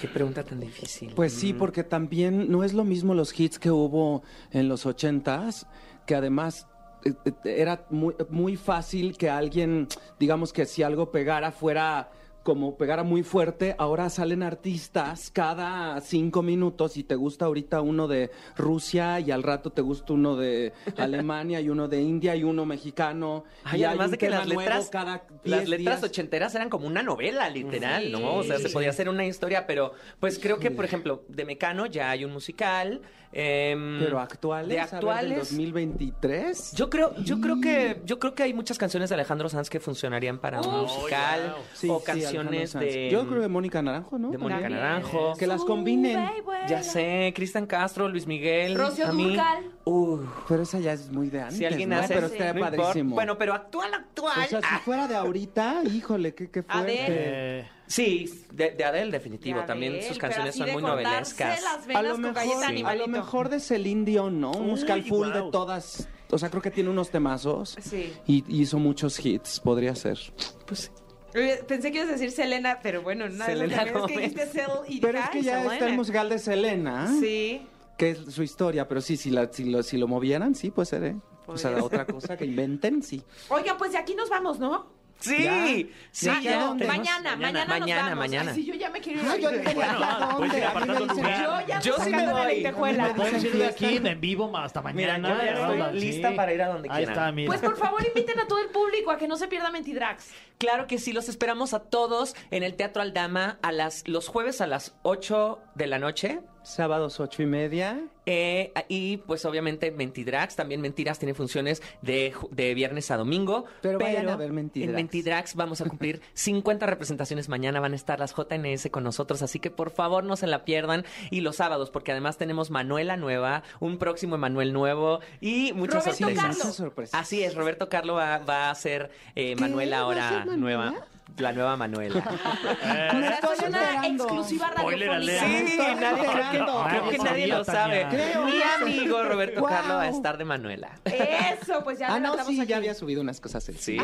[0.00, 1.12] Qué pregunta tan difícil.
[1.14, 5.66] Pues sí, porque también no es lo mismo los hits que hubo en los ochentas,
[6.06, 6.68] que además
[7.04, 9.88] eh, eh, era muy, muy fácil que alguien,
[10.20, 12.10] digamos que si algo pegara fuera
[12.48, 18.08] como pegara muy fuerte, ahora salen artistas cada cinco minutos y te gusta ahorita uno
[18.08, 22.44] de Rusia y al rato te gusta uno de Alemania y uno de India y
[22.44, 23.44] uno mexicano.
[23.64, 26.10] Ay, y además de que las letras, cada las 10 letras días.
[26.10, 28.36] ochenteras eran como una novela, literal, Sí, ¿no?
[28.36, 31.84] O sea, se podía hacer una historia, pero pues creo que, por ejemplo, de Mecano
[31.84, 33.02] ya hay un musical.
[33.32, 35.38] Em, Pero actuales, De a ver, del actuales.
[35.50, 36.72] 2023.
[36.72, 39.80] Yo creo, yo creo que, yo creo que hay muchas canciones de Alejandro Sanz que
[39.80, 41.56] funcionarían para un musical.
[41.74, 43.10] Sí, o sí, canciones de...
[43.10, 44.30] Yo creo que Mónica Naranjo, ¿no?
[44.30, 44.68] de Mónica.
[44.68, 45.34] Naranjo.
[45.38, 46.28] Que las combinen.
[46.68, 48.74] Ya sé, Cristian Castro, Luis Miguel.
[48.76, 49.36] Rocío a mí.
[49.84, 51.96] Uh, Pero esa ya es muy de antes, si alguien ¿no?
[51.98, 52.14] hace...
[52.14, 52.76] Pero sí, no importa.
[52.76, 53.14] padrísimo.
[53.14, 54.44] Bueno, pero actual, actual.
[54.44, 57.77] o sea, si fuera de ahorita, híjole, qué, qué fuerte.
[57.88, 59.64] Eh, Sí, de, de Adele, definitivo.
[59.64, 61.62] También sus canciones son muy novelescas.
[61.62, 64.50] las A venas lo, con mejor, galleta a lo mejor de Celine Dion, ¿no?
[64.52, 66.08] Un musical full de todas.
[66.30, 67.76] O sea, creo que tiene unos temazos.
[67.80, 68.12] Sí.
[68.26, 70.18] Y y hizo muchos hits, podría ser.
[70.66, 70.92] Pues,
[71.34, 74.50] Oye, Pensé que ibas a decir Selena, pero bueno, las Selena es que dijiste
[74.88, 75.72] y Pero es que "Ay, ya Selena".
[75.74, 77.66] está el musical de Selena, Sí.
[77.98, 80.86] que es su historia, pero sí, si, la, si, lo, si lo movieran, sí, puede
[80.86, 81.16] ser, ¿eh?
[81.46, 83.22] O sea, Podría otra cosa que inventen, sí.
[83.48, 84.86] Oigan, pues de aquí nos vamos, ¿no?
[85.18, 85.66] Sí, Ya.
[85.66, 86.58] sí, Ya, ya.
[86.60, 86.84] ¿dónde?
[86.86, 88.18] tenemos- Mañana, mañana, nos Mañana, vamos.
[88.18, 88.50] mañana.
[88.50, 89.28] Ay, sí, yo ya me quiero ir.
[89.28, 90.34] Ay, yo dije, Bueno, ¿a dónde?
[90.36, 91.42] puedes ir A mí me apartando dicen, lugar.
[91.42, 92.62] Yo ya Yo sí me voy.
[92.62, 95.28] Me Pueden ir de aquí en vivo hasta Mira, mañana.
[95.28, 97.14] yo ya estoy lista para ir a donde Ahí quieran.
[97.14, 97.46] está, mira.
[97.48, 100.30] Pues por favor inviten a todo el público a que no se pierda Mentidrags.
[100.58, 104.60] Claro que sí, los esperamos a todos en el Teatro Aldama a las, los jueves
[104.60, 106.40] a las 8 de la noche.
[106.68, 108.00] Sábados ocho y media.
[108.26, 113.64] Eh, y pues obviamente Mentidrags, también Mentiras tiene funciones de, ju- de viernes a domingo.
[113.80, 114.90] Pero vayan a ver Mentidrags.
[114.90, 117.48] En Mentidrags vamos a cumplir 50 representaciones.
[117.48, 120.64] Mañana van a estar las JNS con nosotros, así que por favor no se la
[120.66, 121.06] pierdan.
[121.30, 126.20] Y los sábados, porque además tenemos Manuela nueva, un próximo Emanuel nuevo y sorpresas.
[126.58, 127.18] Muchas sorpresas.
[127.20, 130.94] Así es, Roberto Carlo va, va a ser eh, Manuela ahora nueva.
[131.36, 132.14] La nueva Manuela.
[133.14, 134.24] Me Esto es estoy una enterando.
[134.24, 135.20] exclusiva radiofónica.
[135.20, 136.84] Sí, Estoy nadie, creo que, enterando.
[136.88, 138.06] creo que nadie lo sabe.
[138.10, 138.44] Creo.
[138.44, 139.68] Mi amigo Roberto Wow.
[139.68, 140.90] Carlo va a estar de Manuela.
[141.04, 142.66] Eso, pues ya Ah, no, sí, aquí.
[142.68, 143.70] ya había subido unas cosas.
[143.78, 143.98] Sí.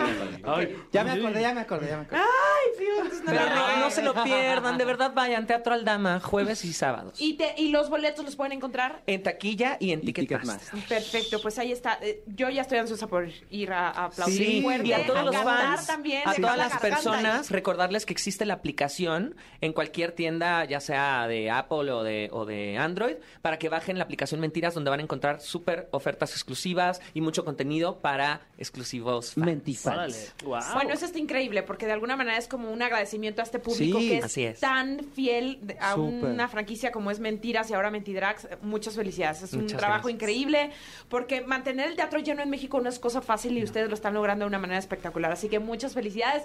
[0.44, 2.20] Ay, Ya me acordé, ya me acordé, ya me acordé.
[2.22, 6.64] Ay, Dios, entonces no Pero no, se lo pierdan, de verdad vayan, Teatro Aldama, jueves
[6.64, 7.20] y sábados.
[7.20, 9.02] ¿Y, te- ¿Y los boletos los pueden encontrar?
[9.08, 10.58] En taquilla y en Y Ticketmaster.
[10.60, 10.88] Ticketmaster.
[10.88, 11.98] Perfecto, pues ahí está.
[12.00, 15.24] Eh, Yo ya estoy ansiosa por ir a, a aplaudir Sí, fuerte, y a todos
[15.24, 18.54] los cantar fans, también, a dejar todas la las garganta personas, recordarles que existe la
[18.54, 23.68] aplicación en cualquier tienda, ya sea de Apple o de, o de Android, para que
[23.68, 28.40] bajen la aplicación Mentiras, donde van a encontrar súper ofertas exclusivas y mucho contenido para
[28.58, 29.46] exclusivos fans.
[29.46, 30.34] Mentifans.
[30.44, 30.60] Wow.
[30.74, 33.98] Bueno, eso está increíble porque de alguna manera es como un agradecimiento a este público
[33.98, 34.60] Sí, que es, así es.
[34.60, 36.30] tan fiel de- a Súper.
[36.30, 38.48] una franquicia como es Mentiras y ahora Mentidrags.
[38.62, 39.42] Muchas felicidades.
[39.42, 40.14] Es un Muchas trabajo gracias.
[40.22, 40.70] increíble
[41.08, 44.14] porque mantener el teatro lleno en México no es cosa fácil y ustedes lo están
[44.14, 45.32] logrando de una manera espectacular.
[45.32, 46.42] Así que muchas felicidades.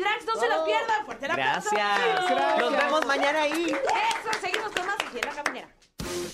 [0.00, 1.04] Mentidrags, no se las pierdan.
[1.06, 1.70] Fuerte el aplauso.
[1.72, 2.58] Gracias.
[2.60, 3.64] Nos vemos mañana ahí.
[3.66, 5.68] Eso, seguimos con más aquí en la caminera.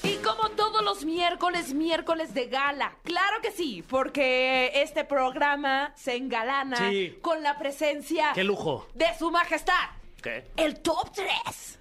[0.03, 2.97] Y como todos los miércoles, miércoles de gala.
[3.03, 7.19] Claro que sí, porque este programa se engalana Sí.
[7.23, 8.87] con la presencia ¡Qué lujo!
[8.95, 9.75] de su majestad.
[10.23, 10.49] ¿Qué?
[10.57, 11.76] El top 3.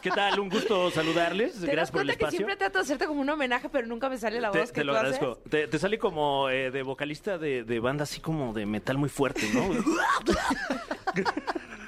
[0.00, 0.38] ¿Qué tal?
[0.40, 1.52] Un gusto saludarles.
[1.54, 2.36] ¿Te das Gracias por el cuenta que espacio.
[2.38, 4.84] siempre trato de hacerte como un homenaje, pero nunca me sale la voz te que
[4.84, 5.30] lo tú agradezco.
[5.32, 5.50] haces?
[5.50, 9.08] Te, te sale como eh, de vocalista de, de banda así como de metal muy
[9.08, 9.68] fuerte, ¿no?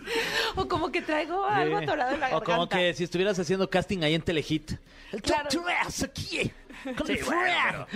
[0.56, 1.84] O como que traigo algo Sí.
[1.84, 2.54] atorado en la O garganta.
[2.54, 4.72] como que si estuvieras haciendo casting ahí en Telehit.
[5.12, 5.48] El Claro.
[5.48, 6.50] top tres aquí.
[6.98, 7.86] Con Sí, el bueno.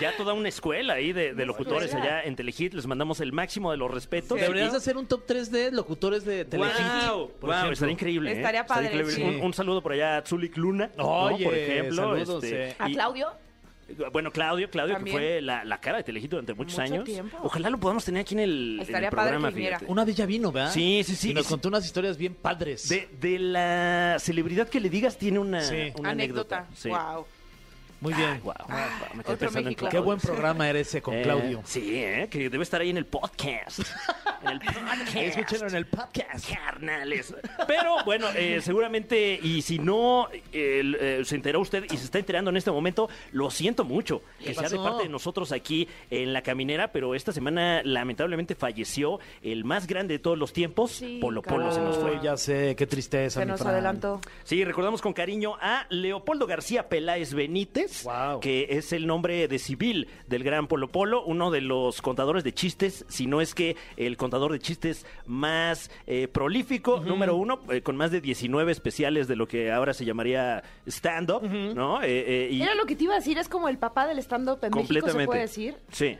[0.00, 2.18] Ya toda una escuela ahí de, de locutores escuela.
[2.18, 2.72] allá en Telehit.
[2.74, 4.40] Les mandamos el máximo de los respetos.
[4.40, 6.72] Deberías Y- hacer un top 3 de locutores de Telehit.
[7.08, 8.32] Wow, por wow, estaría increíble.
[8.32, 8.36] ¿eh?
[8.36, 9.12] Estaría increíble.
[9.12, 9.22] sí.
[9.22, 11.04] Un, un saludo por allá a Zulik Luna, ¿no?
[11.24, 11.96] Oye, por ejemplo.
[11.96, 12.76] saludos, este, eh.
[12.78, 13.28] ¿A Claudio?
[14.12, 15.16] Bueno, Claudio, Claudio También.
[15.16, 17.04] que fue la, la cara de Telehit durante muchos Mucho años.
[17.04, 17.36] tiempo.
[17.42, 19.78] Ojalá lo podamos tener aquí en el, en Estaría el padre programa, que viniera.
[19.78, 19.92] fíjate.
[19.92, 20.72] Una vez ya vino, ¿verdad?
[20.72, 21.30] Sí, sí, sí.
[21.30, 21.50] Y nos Sí.
[21.50, 22.88] contó unas historias bien padres.
[22.88, 25.92] De, de la celebridad que le digas tiene una, Sí.
[25.98, 26.58] una anécdota.
[26.58, 26.68] Anécdota.
[26.74, 26.88] Sí.
[26.88, 27.26] Wow.
[28.00, 28.40] Muy bien.
[28.42, 28.76] Wow, wow,
[29.14, 29.74] me quedé otro pensando en.
[29.74, 29.90] Claudio.
[30.00, 31.60] Qué buen programa era ese con Eh, Claudio.
[31.64, 33.80] Sí, eh, que debe estar ahí en el podcast.
[34.42, 35.16] en el podcast.
[35.16, 36.48] Escúchenlo en el podcast.
[36.50, 37.34] Carnales.
[37.66, 42.18] Pero bueno, eh, seguramente, y si no eh, eh, se enteró usted y se está
[42.18, 46.32] enterando en este momento, lo siento mucho que sea de parte de nosotros aquí en
[46.32, 51.18] La Caminera, pero esta semana lamentablemente falleció el más grande de todos los tiempos, Sí,
[51.20, 52.18] Polo Polo se nos fue.
[52.22, 53.40] ya sé, qué tristeza.
[53.40, 53.74] Se mi nos Fran.
[53.74, 54.20] adelantó.
[54.44, 58.40] Sí, recordamos con cariño a Leopoldo García Peláez Benítez, Wow.
[58.40, 62.52] que es el nombre de civil del gran Polo Polo, uno de los contadores de
[62.52, 67.82] chistes, si no es que el contador de chistes más eh, prolífico, número uno, eh,
[67.82, 72.02] con más de 19 especiales de lo que ahora se llamaría stand-up, ¿no?
[72.02, 74.18] Eh, eh, y Era lo que te iba a decir, es como el papá del
[74.18, 75.26] stand-up en México, ¿se completamente.
[75.26, 75.76] puede decir?
[75.90, 76.18] Sí.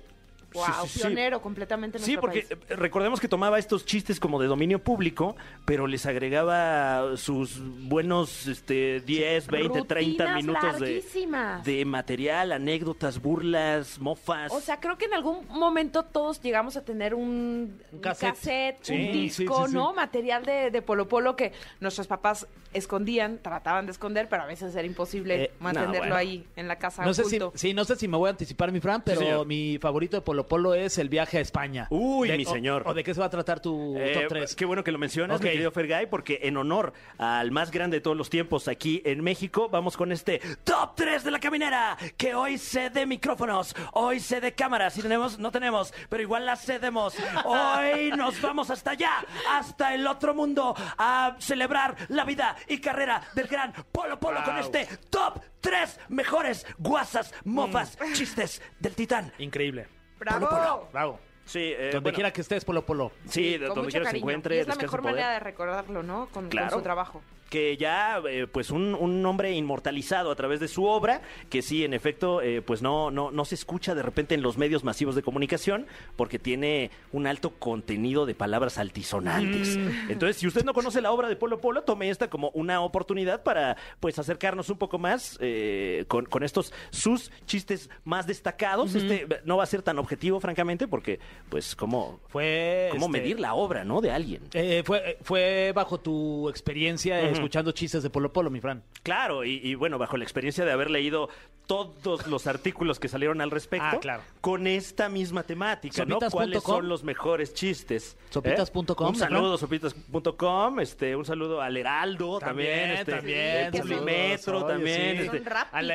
[0.53, 0.99] Wow, Sí, sí, sí.
[1.01, 2.61] pionero completamente en Sí, porque país.
[2.71, 8.47] eh, recordemos que tomaba estos chistes como de dominio público, pero les agregaba sus buenos
[8.47, 14.53] este, 10, 20, 30 Rutinas minutos de, material, anécdotas, burlas, mofas.
[14.53, 18.31] O sea, creo que en algún momento todos llegamos a tener un, un cassette.
[18.35, 19.75] cassette, Sí, un disco, sí, sí.
[19.77, 19.93] ¿no?
[19.93, 24.75] Material de, de Polo Polo que nuestros papás escondían, trataban de esconder, pero a veces
[24.75, 26.15] era imposible Eh, mantenerlo no, bueno.
[26.17, 28.71] ahí en la casa No sé si, sí, no sé si me voy a anticipar,
[28.73, 31.87] mi Fran, pero mi favorito de Polo Polo Polo es el viaje a España.
[31.91, 32.83] Uy, De- mi o- señor.
[32.87, 34.55] ¿O de qué se va a tratar tu Eh, top 3?
[34.57, 35.45] Qué bueno que lo mencionas, Ok.
[35.45, 39.23] mi querido Fergay, porque en honor al más grande de todos los tiempos aquí en
[39.23, 44.21] México, vamos con este Top 3 de la caminera, que hoy sé de micrófonos, hoy
[44.21, 47.15] sé de cámaras, si tenemos, no tenemos, pero igual las cedemos.
[47.45, 53.23] Hoy nos vamos hasta allá, hasta el otro mundo, a celebrar la vida y carrera
[53.35, 54.65] del gran Polo Polo con Wow.
[54.65, 58.13] este Top 3 mejores guasas, mofas, Mm.
[58.15, 59.33] chistes del titán.
[59.39, 59.87] Increíble.
[60.21, 60.89] ¡Bravo!
[60.93, 61.19] Bravo.
[61.45, 63.11] Sí, eh, Donde bueno, quiera que estés, Polo Polo.
[63.29, 64.23] Sí, Con donde quiera se cariño.
[64.25, 65.15] encuentre, Y es la mejor poder.
[65.17, 66.27] manera de recordarlo, ¿no?
[66.27, 66.71] Con, con Claro.
[66.77, 67.23] su trabajo.
[67.51, 71.85] Que ya eh, pues un, un hombre inmortalizado a través de su obra que sí
[71.85, 75.15] en efecto eh, pues no, no no se escucha de repente en los medios masivos
[75.17, 75.87] de comunicación
[76.17, 79.77] porque tiene un alto contenido de palabras altisonantes.
[80.09, 83.43] Entonces si usted no conoce la obra de Polo Polo tome esta como una oportunidad
[83.43, 88.95] para pues acercarnos un poco más eh, con, con estos sus chistes más destacados.
[88.95, 92.89] Este no va a ser tan objetivo francamente porque pues cómo Fue.
[92.93, 94.43] cómo este, medir la obra no de alguien.
[94.53, 98.83] eh, fue, fue bajo tu experiencia escuchando chistes de Polo Polo, mi Fran.
[99.03, 101.29] Claro, y, y bueno, bajo la experiencia de haber leído
[101.71, 104.23] todos los artículos que salieron al respecto, Ah, claro.
[104.41, 106.19] con esta misma temática, ¿no?
[106.19, 108.17] ¿Cuáles son los mejores chistes?
[108.31, 113.39] Sopitas.com, Un saludo, sopitas.com, este, un saludo al Heraldo también, este, también.
[113.67, 115.43] el Publimetro saludos, también, este.
[115.71, 115.91] Al-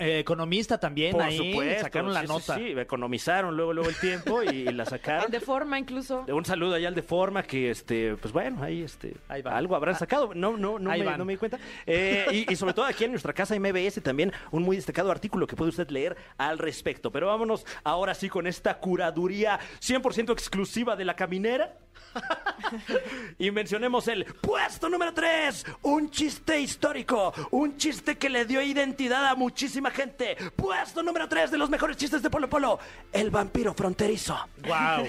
[0.00, 2.54] eh, economista también por ahí supuesto, sacaron la sí, sí, nota.
[2.56, 5.30] Sí, economizaron luego, luego el tiempo y, y la sacaron.
[5.30, 6.24] De forma incluso.
[6.26, 9.94] Un saludo allá al de forma que este, pues bueno, ahí este Ahí algo habrán
[9.96, 10.34] sacado.
[10.34, 11.58] No, no, no, me, no me di cuenta.
[11.86, 15.46] Eh, y, y sobre todo aquí en nuestra casa MBS también un muy destacado artículo
[15.46, 17.10] que puede usted leer al respecto.
[17.10, 21.76] Pero vámonos ahora sí con esta curaduría 100% exclusiva de la caminera.
[23.38, 29.26] y mencionemos el puesto número 3, un chiste histórico, un chiste que le dio identidad
[29.26, 30.36] a muchísima gente.
[30.56, 32.78] Puesto número 3 de los mejores chistes de Polo Polo,
[33.12, 34.36] el vampiro fronterizo.
[34.66, 35.08] Wow.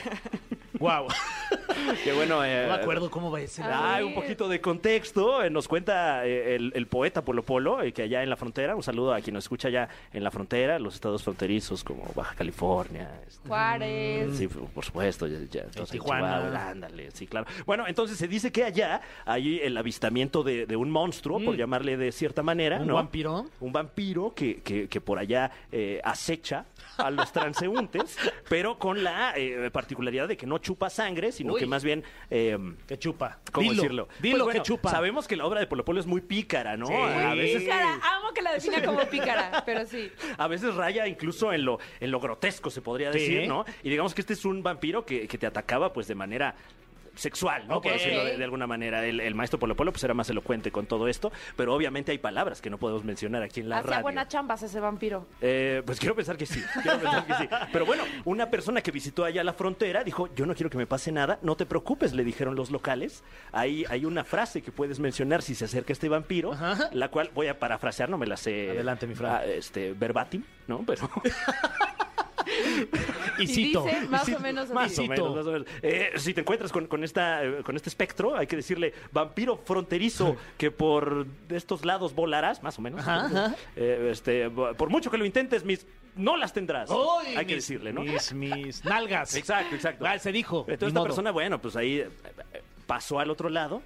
[0.80, 1.08] wow.
[2.04, 2.36] Qué bueno.
[2.36, 3.62] No me acuerdo cómo va ese.
[3.64, 5.44] Ah, Hay un poquito de contexto.
[5.44, 8.76] eh, Nos cuenta eh, el, el poeta Polo Polo, eh, que allá en la frontera,
[8.76, 12.36] un saludo a quien nos escucha allá en la frontera, los estados fronterizos como Baja
[12.36, 13.10] California.
[13.28, 14.38] este, Juárez.
[14.38, 16.40] Sí, por supuesto, ya, ya, Tijuana.
[16.42, 17.46] Chihuahua, ándale, sí, claro.
[17.66, 21.98] Bueno, entonces se dice que allá hay el avistamiento de, de un monstruo, por llamarle
[21.98, 22.96] de cierta manera, ¿Un ¿no?
[22.96, 23.46] vampiro?
[23.60, 26.66] Un vampiro que, que- que por allá eh, acecha
[26.98, 28.18] a los transeúntes,
[28.50, 31.60] pero con la eh, particularidad de que no chupa sangre, sino Uy.
[31.60, 32.04] que más bien...
[32.30, 33.40] eh, Que chupa.
[33.52, 34.08] ¿Cómo dilo, decirlo?
[34.20, 34.92] Dilo Pues que bueno, chupa.
[34.92, 36.88] Sabemos que la obra de Polo Polo es muy pícara, ¿no?
[36.88, 36.94] Sí.
[36.94, 37.94] A veces Pícara.
[38.04, 40.12] Amo que la defina como pícara, pero sí.
[40.38, 43.20] a veces raya incluso en lo, en lo grotesco, se podría Sí.
[43.20, 43.66] decir, ¿no?
[43.84, 46.56] Y digamos que este es un vampiro que, que te atacaba pues de manera
[47.16, 47.78] sexual, ¿no?
[47.78, 47.84] Ok.
[47.84, 49.06] Por decirlo de, de alguna manera.
[49.06, 52.18] El, el maestro Polo Polo pues era más elocuente con todo esto, pero obviamente hay
[52.18, 54.04] palabras que no podemos mencionar aquí en la Hacía radio.
[54.04, 55.26] buenas chambas ese vampiro.
[55.42, 57.48] Eh, pues quiero pensar que sí, quiero pensar que sí.
[57.72, 60.88] Pero bueno, una persona que visitó allá la frontera dijo, yo no quiero que me
[60.88, 63.24] pase nada, no te preocupes, le dijeron los locales.
[63.52, 66.90] Ahí hay una frase que puedes mencionar si se acerca este vampiro, Ajá.
[66.94, 68.72] la cual voy a parafrasear, no me la sé.
[68.72, 69.32] Adelante, mi Fran.
[69.36, 70.84] ah, este, verbatim, ¿no?
[70.86, 71.10] Pero...
[73.40, 73.84] Y Y cito.
[73.84, 74.38] dice más Y cito.
[74.38, 75.68] o menos Más o menos, más o menos.
[75.82, 79.58] Eh, si te encuentras con, con esta, eh, con este espectro, hay que decirle vampiro
[79.58, 83.02] fronterizo que por estos lados volarás, más o menos.
[83.02, 83.56] Ajá, ajá.
[83.76, 86.90] Eh, este, por mucho que lo intentes, mis no las tendrás.
[87.36, 88.02] Hay que mis- decirle, ¿no?
[88.02, 89.36] Mis, mis nalgas.
[89.36, 90.06] Exacto, exacto.
[90.08, 90.60] Ah, se dijo.
[90.62, 91.08] Entonces ni esta modo.
[91.08, 92.10] persona, bueno, pues ahí eh,
[92.88, 93.82] pasó al otro lado,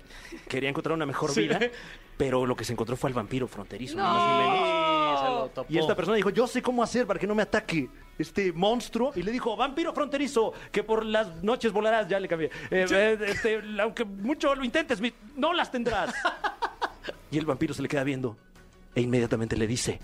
[0.47, 1.41] quería encontrar una mejor Sí.
[1.41, 1.59] vida,
[2.17, 3.97] pero lo que se encontró fue al vampiro fronterizo.
[3.97, 4.03] No.
[4.03, 4.88] ni más ni menos.
[5.43, 5.71] Lo topó.
[5.73, 9.11] Y esta persona dijo, yo sé cómo hacer para que no me ataque este monstruo.
[9.15, 12.07] Y le dijo, vampiro fronterizo, que por las noches volarás.
[12.07, 12.49] Ya le cambié.
[12.69, 16.13] Eh, eh, este, aunque mucho lo intentes, mi- no las tendrás.
[17.31, 18.37] y el vampiro se le queda viendo.
[18.95, 19.99] E inmediatamente le dice,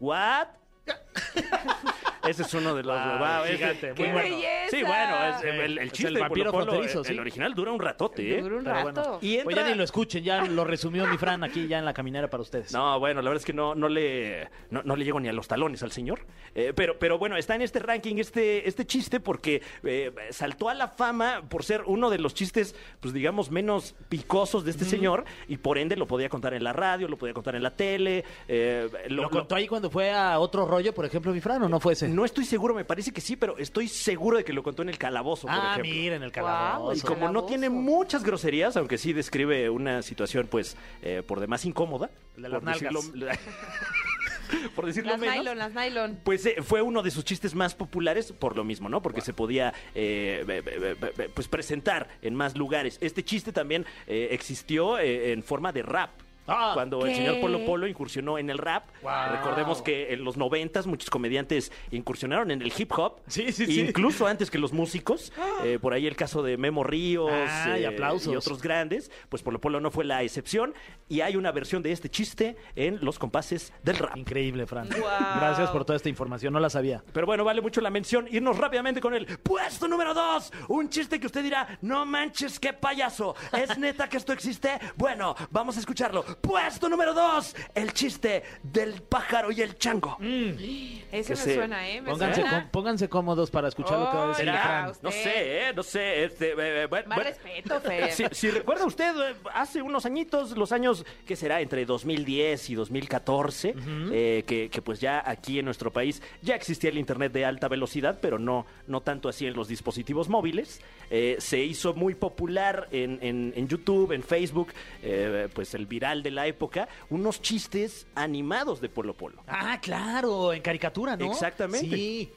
[0.00, 0.48] ¿what?
[2.28, 2.94] Ese es uno de los...
[2.96, 4.28] Wow, wow, gigante, muy ¡Qué bueno.
[4.36, 4.68] belleza!
[4.70, 7.72] Sí, bueno, es, el, es chiste el de vampiro Polo Polo, fronterizo, el original dura
[7.72, 8.42] un ratote, ¿eh?
[8.42, 8.92] Duró un Pero rato.
[9.02, 9.18] bueno.
[9.20, 11.92] Y Pues ya ni lo escuchen, ya lo resumió mi Fran aquí ya en la
[11.92, 12.72] caminera para ustedes.
[12.72, 15.32] No, bueno, la verdad es que no, no le no, no le llego ni a
[15.32, 16.20] los talones al señor.
[16.54, 20.74] Eh, pero, pero bueno, está en este ranking este, este chiste porque eh, saltó a
[20.74, 25.24] la fama por ser uno de los chistes, pues digamos, menos picosos de este señor
[25.48, 28.24] y por ende lo podía contar en la radio, lo podía contar en la tele.
[28.48, 31.62] eh, ¿Lo, lo- contó lo- ahí cuando fue a otro rollo, por ejemplo, mi Fran,
[31.62, 32.08] o no fue ese?
[32.12, 34.88] No estoy seguro, me parece que sí, pero estoy seguro de que lo contó en
[34.88, 35.92] el calabozo, por ah, ejemplo.
[35.92, 36.96] miren, el Guau, calabozo.
[36.96, 41.64] Y como no tiene muchas groserías, aunque sí describe una situación, pues, eh, por demás
[41.64, 42.10] incómoda.
[42.36, 43.00] El de las por decirlo,
[44.74, 45.36] por decirlo Las menos.
[45.36, 46.18] nylon, las nylon.
[46.24, 49.00] Pues eh, fue uno de sus chistes más populares por lo mismo, ¿no?
[49.02, 52.98] Porque se podía eh, be- be- be- be- pues presentar en más lugares.
[53.00, 56.10] Este chiste también eh, existió eh, en forma de rap.
[56.48, 58.84] Ah, cuando el señor Polo Polo incursionó en el rap.
[59.30, 63.20] Recordemos que en los noventas muchos comediantes incursionaron en el hip hop.
[63.28, 63.80] Sí, sí, sí.
[63.80, 65.32] Incluso antes que los músicos.
[65.64, 68.32] Eh, por ahí el caso de Memo Ríos Ah, y eh, aplausos.
[68.32, 69.10] y otros grandes.
[69.28, 70.74] Pues Polo Polo no fue la excepción.
[71.08, 74.16] Y hay una versión de este chiste en los compases del rap.
[74.16, 74.88] Increíble, Fran.
[74.88, 77.02] Gracias por toda esta información, no la sabía.
[77.12, 78.26] Pero bueno, vale mucho la mención.
[78.30, 80.52] Irnos rápidamente con el puesto número dos.
[80.68, 83.34] Un chiste que usted dirá, no manches, qué payaso.
[83.52, 84.70] ¿Es neta que esto existe?
[84.96, 86.24] Bueno, vamos a escucharlo.
[86.40, 87.54] Puesto número dos.
[87.74, 90.16] El chiste del pájaro y el chango.
[90.20, 92.00] Ese Que me se- suena, ¿eh?
[92.00, 92.60] Me Pónganse, suena.
[92.62, 94.52] com- pónganse cómodos para escuchar lo que va a decir Oiga.
[94.62, 94.90] Será, Fran.
[94.90, 95.02] usted.
[95.02, 95.72] no sé, ¿eh?
[95.74, 96.24] No sé.
[96.24, 97.30] Este, eh, bueno, Más bueno.
[97.30, 98.10] respeto, Fer.
[98.12, 102.74] Si, si recuerda usted, eh, hace unos añitos, los años que será entre 2010 y
[102.74, 103.74] 2014,
[104.12, 107.68] eh, que, que pues ya aquí en nuestro país ya existía el Internet de alta
[107.68, 110.80] velocidad, pero no, no tanto así en los dispositivos móviles.
[111.10, 116.21] Eh, se hizo muy popular en, en- en YouTube, en Facebook, eh, pues el viral
[116.22, 119.42] de la época, unos chistes animados de Polo Polo.
[119.46, 121.30] Ah, claro, en caricatura, ¿no?
[121.30, 121.96] Exactamente.
[121.96, 122.30] Sí.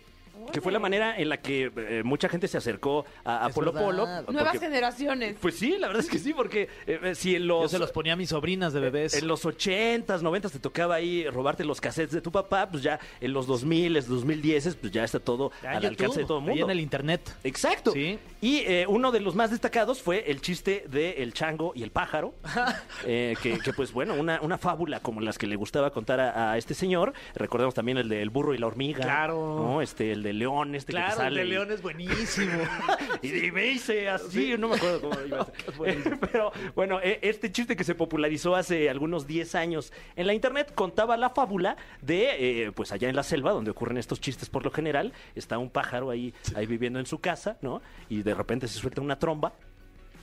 [0.51, 3.71] Que fue la manera en la que eh, mucha gente se acercó a, a Polo
[3.73, 3.85] verdad.
[3.87, 4.05] Polo.
[4.31, 5.35] Nuevas porque- generaciones.
[5.41, 7.63] Pues sí, la verdad es que sí, porque eh, eh, si en los...
[7.63, 9.15] Yo se los ponía a mis sobrinas de bebés.
[9.15, 12.99] En los 80s, 90s te tocaba ahí robarte los cassettes de tu papá, pues ya
[13.19, 16.43] en los 2000s, 2010s, pues ya está todo Ya, al YouTube, alcance de todo el
[16.43, 16.65] ahí mundo.
[16.65, 17.35] en el internet.
[17.43, 17.91] Exacto.
[17.91, 18.17] Sí.
[18.41, 21.91] Y eh, uno de los más destacados fue el chiste de El Chango y el
[21.91, 22.35] Pájaro,
[23.05, 26.51] eh, que, que, pues bueno, una, una fábula como las que le gustaba contar a,
[26.51, 27.13] a este señor.
[27.35, 29.03] Recordemos también el del burro y la hormiga.
[29.03, 29.35] Claro.
[29.59, 29.81] ¿no?
[29.81, 32.51] Este, el de León, este que te Claro, el sale de y- León es buenísimo.
[33.21, 36.19] y, y me hice así, no me acuerdo cómo iba a ser.
[36.31, 40.73] Pero bueno, eh, este chiste que se popularizó hace algunos 10 años en la internet
[40.75, 44.63] contaba la fábula de, eh, pues allá en la selva, donde ocurren estos chistes por
[44.65, 47.81] lo general, está un pájaro ahí, ahí viviendo en su casa, ¿no?
[48.09, 49.53] Y de repente se suelta una tromba,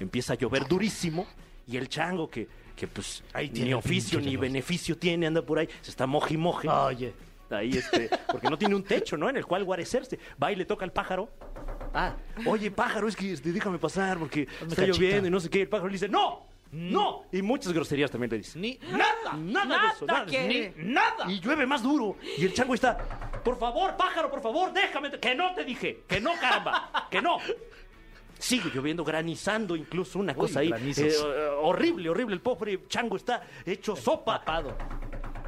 [0.01, 1.27] empieza a llover durísimo,
[1.67, 5.43] y el chango que, que pues Ahí tiene ni el oficio ni beneficio tiene, anda
[5.43, 6.69] por ahí, se está moje y moje.
[6.69, 7.13] Oye.
[7.53, 9.29] Ahí este, porque no tiene un techo, ¿no?
[9.31, 10.19] En el cual guarecerse.
[10.43, 11.29] Va y le toca al pájaro.
[11.95, 12.15] Ah,
[12.47, 14.87] Oye, pájaro, es que este, déjame pasar porque está cachita.
[14.87, 15.63] lloviendo y no sé qué.
[15.63, 16.47] El pájaro le dice, ¡No!
[16.73, 17.25] ¡No!
[17.31, 18.59] Y muchas groserías también le dice.
[18.59, 20.49] ni Nada, nada, de eso, Nada nada de eso.
[20.49, 21.31] que- Ni nada.
[21.31, 22.17] Y llueve más duro.
[22.39, 22.97] Y el chango está,
[23.45, 25.11] por favor, pájaro, por favor, déjame.
[25.21, 27.37] Que no te dije, que no, caramba, que no.
[28.39, 30.73] Sigue lloviendo, granizando incluso una cosa ahí.
[30.97, 31.13] eh,
[31.61, 32.35] horrible, horrible.
[32.35, 34.43] El pobre chango está hecho sopa.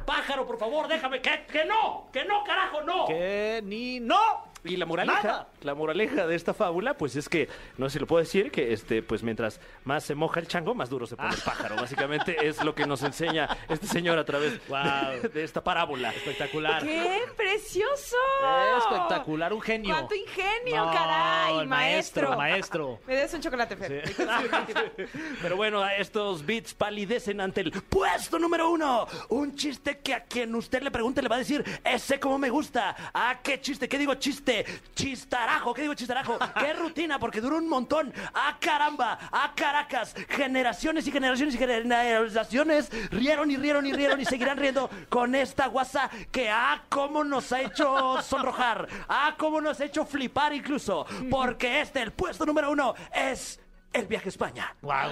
[0.05, 1.21] Pájaro, por favor, déjame.
[1.21, 3.05] Que, que no, que no, carajo, no.
[3.05, 4.54] Que ni no.
[4.65, 5.47] Y la moraleja, Nada.
[5.61, 7.47] la moraleja de esta fábula, pues es que,
[7.77, 10.73] no sé si lo puedo decir, que este, pues mientras más se moja el chango,
[10.75, 11.75] más duro se pone el pájaro.
[11.75, 16.11] Básicamente es lo que nos enseña este señor a través de, de esta parábola.
[16.13, 16.83] Espectacular.
[16.83, 18.17] ¡Qué precioso!
[18.77, 19.93] Espectacular, un genio.
[19.93, 21.67] ¡Cuánto ingenio, No, caray!
[21.67, 22.35] maestro.
[22.35, 22.99] maestro.
[23.07, 24.03] Me des un chocolate, Fer.
[25.41, 29.07] Pero bueno, estos beats palidecen ante el puesto número uno.
[29.29, 32.49] Un chiste que a quien usted le pregunte le va a decir, ese como me
[32.49, 32.95] gusta.
[33.13, 33.87] ¿A qué chiste?
[33.87, 34.54] ¿Qué digo chiste?
[34.95, 36.37] Chistarajo, ¿qué digo chistarajo?
[36.59, 37.19] ¿Qué rutina?
[37.19, 38.13] Porque duró un montón.
[38.33, 39.17] ¡A caramba!
[39.31, 40.15] ¡A Caracas!
[40.29, 45.67] Generaciones y generaciones y generaciones rieron y rieron y rieron y seguirán riendo con esta
[45.67, 46.83] guasa que ¡ah!
[46.89, 48.87] cómo nos ha hecho sonrojar.
[49.07, 49.35] ¡Ah!
[49.37, 51.05] cómo nos ha hecho flipar incluso.
[51.29, 53.59] Porque este, el puesto número uno, es
[53.93, 54.75] el viaje a España.
[54.81, 55.11] Wow.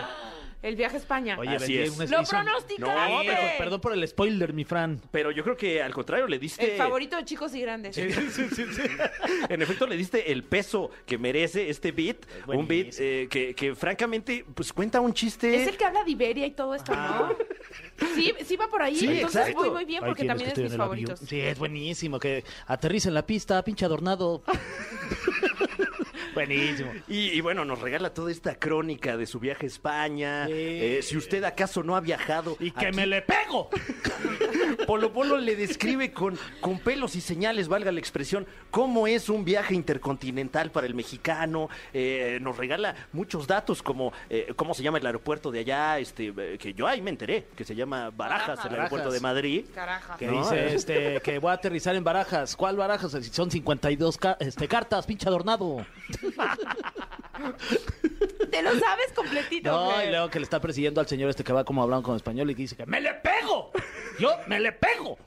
[0.64, 1.38] El viaje a España.
[1.38, 1.90] Oye, Así vendí es.
[1.92, 2.46] un ¡Lo Smithson.
[2.46, 3.12] pronosticaste!
[3.12, 5.02] No, pero perdón por el spoiler, mi Fran.
[5.12, 6.72] Pero yo creo que al contrario le diste.
[6.72, 7.98] El favorito de chicos y grandes.
[7.98, 12.26] En efecto, le diste el peso que merece este beat.
[12.48, 15.62] Un beat eh, que, que, francamente, pues cuenta un chiste.
[15.62, 17.36] Es el que habla de Iberia y todo esto, ¿no?
[18.16, 18.96] Sí, sí va por ahí.
[18.96, 19.60] Sí, Entonces exacto.
[19.64, 20.86] voy muy bien porque también es mis en el avión.
[20.86, 21.20] favoritos.
[21.28, 22.20] Sí, es buenísimo.
[22.20, 24.44] Que aterriza en la pista, pinche adornado.
[26.34, 26.92] buenísimo.
[27.08, 30.46] Y, y bueno, nos regala toda esta crónica de su viaje a España.
[30.48, 30.52] Sí.
[30.56, 32.58] Eh, si usted acaso no ha viajado.
[32.60, 33.70] Y que aquí, me le pego.
[34.88, 39.46] Polo Polo le describe con, con pelos y señales, valga la expresión, cómo es un
[39.46, 41.70] viaje intercontinental para el mexicano.
[41.94, 46.34] Eh, nos regala muchos datos como eh, cómo se llama el aeropuerto de allá, este,
[46.36, 49.66] eh, que yo ahí me enteré, que se llama Barajas, el aeropuerto de Madrid.
[49.74, 50.18] Caraja.
[50.18, 52.56] Que No, dice este, que voy a aterrizar en Barajas.
[52.56, 53.12] ¿Cuál Barajas?
[53.32, 55.86] Son 52 ca- este, cartas, pinche adornado.
[58.52, 59.72] Te lo sabes completito.
[59.72, 62.16] No, y luego que le está persiguiendo al señor este que va como hablando con
[62.16, 63.72] español y que dice que ¡Me le pego!
[64.20, 65.18] ¡Yo me le pego!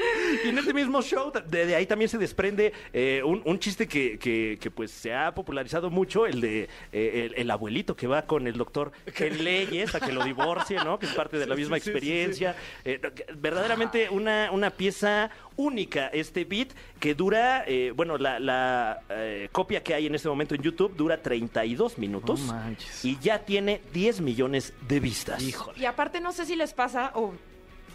[0.44, 3.86] Y en este mismo show, de, de ahí también se desprende eh, un, un chiste
[3.88, 8.06] que, que- que, pues se ha popularizado mucho, el de eh, el, el abuelito que
[8.06, 10.98] va con el doctor en leyes a que lo divorcie, ¿no?
[10.98, 12.54] Que es parte de la misma experiencia.
[12.84, 13.00] Eh,
[13.36, 16.68] verdaderamente una, una pieza única este beat
[16.98, 20.94] que dura, eh, bueno, la, la, eh, copia que hay en este momento en YouTube
[20.96, 23.04] dura 32 minutos No manches.
[23.04, 25.42] y ya tiene 10 millones de vistas.
[25.42, 25.78] Híjole.
[25.78, 27.34] Y aparte no sé si les pasa o,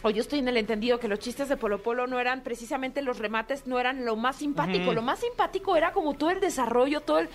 [0.06, 3.02] o yo estoy en el entendido que los chistes de Polo Polo no eran precisamente
[3.02, 4.94] los remates, no eran lo más simpático.
[4.94, 7.30] Lo más simpático era como todo el desarrollo, todo el...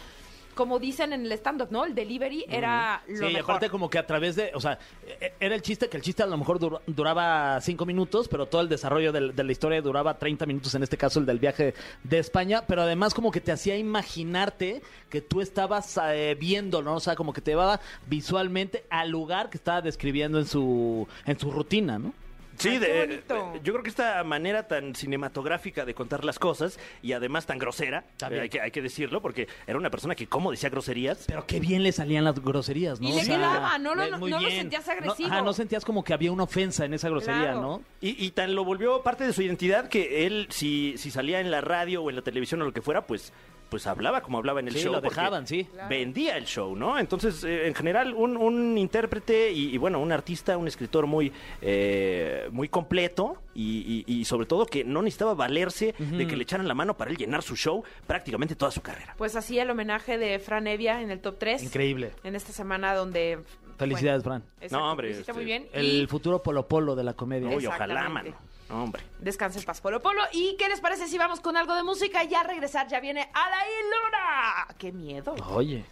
[0.54, 1.84] Como dicen en el stand-up, ¿no?
[1.84, 4.78] El delivery era lo Sí, y aparte como que a través de, o sea,
[5.20, 8.46] e- era el chiste que el chiste a lo mejor dur- duraba cinco minutos, pero
[8.46, 11.38] todo el desarrollo del- de la historia duraba 30 minutos, en este caso el del
[11.38, 16.82] viaje de España, pero además como que te hacía imaginarte que tú estabas eh, viendo,
[16.82, 16.96] ¿no?
[16.96, 21.38] O sea, como que te llevaba visualmente al lugar que estaba describiendo en su, en
[21.38, 22.12] su rutina, ¿no?
[22.60, 23.22] Sí, de- eh,
[23.62, 28.04] yo creo que esta manera tan cinematográfica de contar las cosas y además tan grosera,
[28.16, 28.40] También.
[28.40, 31.24] eh, hay, que, hay que decirlo, porque era una persona que como decía groserías.
[31.26, 33.08] Pero qué bien le salían las groserías, ¿no?
[33.08, 35.28] Y le O sea, quedaba, no lo- eh, no- lo sentías No, agresivo.
[35.28, 37.60] ajá, no sentías como que había una ofensa en esa grosería, Claro.
[37.60, 37.82] ¿no?
[38.00, 41.50] Y, y tan lo volvió parte de su identidad que él, si, si salía en
[41.50, 43.32] la radio o en la televisión o lo que fuera, pues,
[43.70, 44.92] pues hablaba como hablaba en el Sí, show.
[44.92, 45.66] lo porque dejaban, sí.
[45.88, 46.98] Vendía el show, ¿no?
[46.98, 51.32] Entonces, eh, en general, un, un intérprete y, y, bueno, un artista, un escritor muy,
[51.62, 56.42] eh, muy completo y, y- y sobre todo que no necesitaba valerse de que le
[56.42, 59.14] echaran la mano para él llenar su show prácticamente toda su carrera.
[59.16, 61.62] Pues así el homenaje de Fran Evia en el top 3.
[61.62, 62.12] Increíble.
[62.24, 63.38] En esta semana donde...
[63.78, 64.52] Felicidades, bueno, Fran.
[64.62, 65.66] exacto, No, hombre, este, muy bien.
[65.72, 67.48] El y futuro Polo Polo de la comedia.
[67.56, 68.34] Uy, ojalá, mano.
[68.70, 69.02] No, hombre.
[69.18, 70.22] descansa en paz, Polo Polo.
[70.32, 72.86] ¿Y qué les parece si vamos con algo de música y ya regresar?
[72.88, 74.74] Ya viene Alain Luna.
[74.78, 75.34] ¡Qué miedo!
[75.50, 75.84] Oye.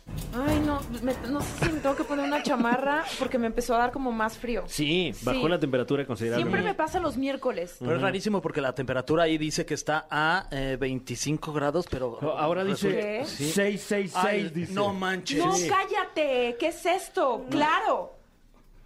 [0.47, 3.75] Ay, no, me- no sé si me tengo que poner una chamarra porque me empezó
[3.75, 4.63] a dar como más frío.
[4.67, 5.49] Sí, bajó Sí.
[5.49, 6.57] la temperatura considerablemente.
[6.57, 7.77] Siempre me pasa los miércoles.
[7.81, 12.19] Pero es rarísimo porque la temperatura ahí dice que está a eh, 25 grados, pero...
[12.39, 13.25] Ahora dice ¿Qué?
[13.27, 14.73] 666, Ay, dice.
[14.73, 15.39] no manches.
[15.45, 16.57] No, cállate.
[16.59, 17.45] ¿Qué es esto?
[17.51, 18.18] Claro.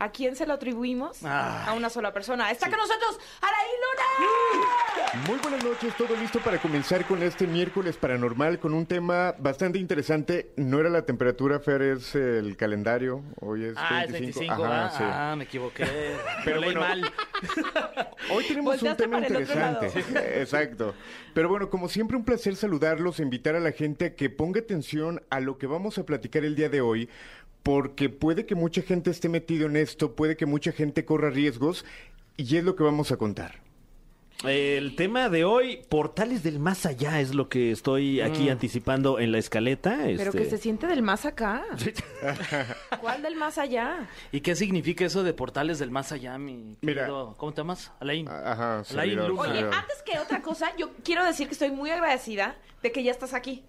[0.02, 1.22] ¿A quién se lo atribuimos?
[1.22, 1.62] Ay.
[1.68, 2.50] A una sola persona.
[2.50, 5.26] Está con nosotros Alain Luna.
[5.28, 9.78] Muy buenas noches, todo listo para comenzar con este miércoles paranormal con un tema bastante
[9.78, 10.50] interesante.
[10.56, 13.22] No era la temperatura, Fer, es el calendario.
[13.40, 14.56] Hoy es Ah, es 25.
[14.56, 15.04] 25, Ajá, ah, sí.
[15.06, 15.86] ah, me equivoqué.
[16.44, 16.80] Pero leí bueno.
[16.80, 17.12] mal.
[18.32, 19.86] Hoy tenemos un tema interesante.
[20.40, 20.94] Exacto.
[21.32, 24.60] Pero bueno, como siempre, un placer saludarlos, e invitar a la gente a que ponga
[24.60, 27.08] atención a lo que vamos a platicar el día de hoy,
[27.62, 31.84] porque puede que mucha gente esté metido en esto, puede que mucha gente corra riesgos,
[32.36, 33.60] y es lo que vamos a contar.
[34.44, 39.30] El tema de hoy, portales del más allá, es lo que estoy aquí anticipando en
[39.30, 39.98] la escaleta.
[40.04, 41.62] Pero este- que se siente del más acá.
[43.00, 44.08] ¿Cuál del más allá?
[44.32, 47.02] ¿Y qué significa eso de portales del más allá, mi Mira.
[47.02, 47.36] querido?
[47.36, 47.92] ¿Cómo te llamas?
[48.00, 48.28] Alain.
[48.28, 49.20] Ajá, Alain.
[49.20, 53.12] Oye, antes que otra cosa, yo quiero decir que estoy muy agradecida de que ya
[53.12, 53.62] estás aquí.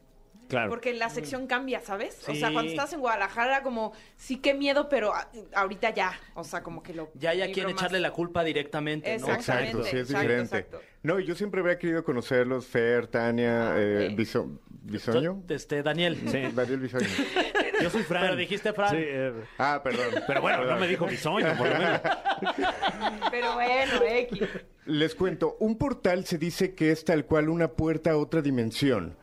[0.50, 0.70] Claro.
[0.70, 2.28] Porque la sección cambia, ¿sabes?
[2.28, 6.14] O sea, cuando estás en Guadalajara, como, sí, qué miedo, pero a- ahorita ya.
[6.36, 7.12] O sea, como que lo.
[7.16, 7.76] Ya hay a libro quien más.
[7.82, 9.28] echarle la culpa directamente, ¿no?
[9.34, 10.58] Exacto, sí, es exacto, diferente.
[10.58, 10.82] exacto.
[11.02, 14.18] No, y yo siempre habría querido conocerlos, Fer, Tania, Ah, eh, ok.
[14.18, 15.41] Biso- Bisoño.
[15.50, 16.18] Este, Daniel.
[16.54, 17.08] Daniel Bisoño.
[17.82, 18.22] Yo soy Fran.
[18.24, 18.91] Pero dijiste Fran.
[18.91, 20.06] Sí, eh, Ah, perdón.
[20.28, 22.02] pero bueno, no me dijo bisoño, por lo menos.
[23.32, 24.41] Pero bueno, X.
[24.86, 29.16] Les cuento, un portal se dice que es tal cual una puerta a otra dimensión.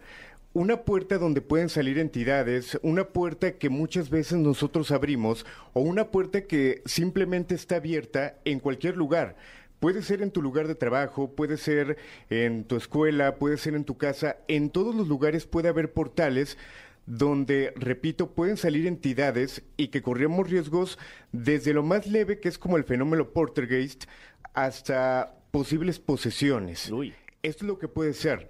[0.52, 6.10] Una puerta donde pueden salir entidades, una puerta que muchas veces nosotros abrimos o una
[6.10, 9.36] puerta que simplemente está abierta en cualquier lugar.
[9.78, 11.98] Puede ser en tu lugar de trabajo, puede ser
[12.30, 14.38] en tu escuela, puede ser en tu casa.
[14.48, 16.58] En todos los lugares puede haber portales
[17.06, 20.98] donde, repito, pueden salir entidades y que corremos riesgos
[21.30, 24.06] desde lo más leve, que es como el fenómeno Portergeist,
[24.52, 26.90] hasta posibles posesiones.
[26.90, 27.14] Uy.
[27.42, 28.48] Esto es lo que puede ser.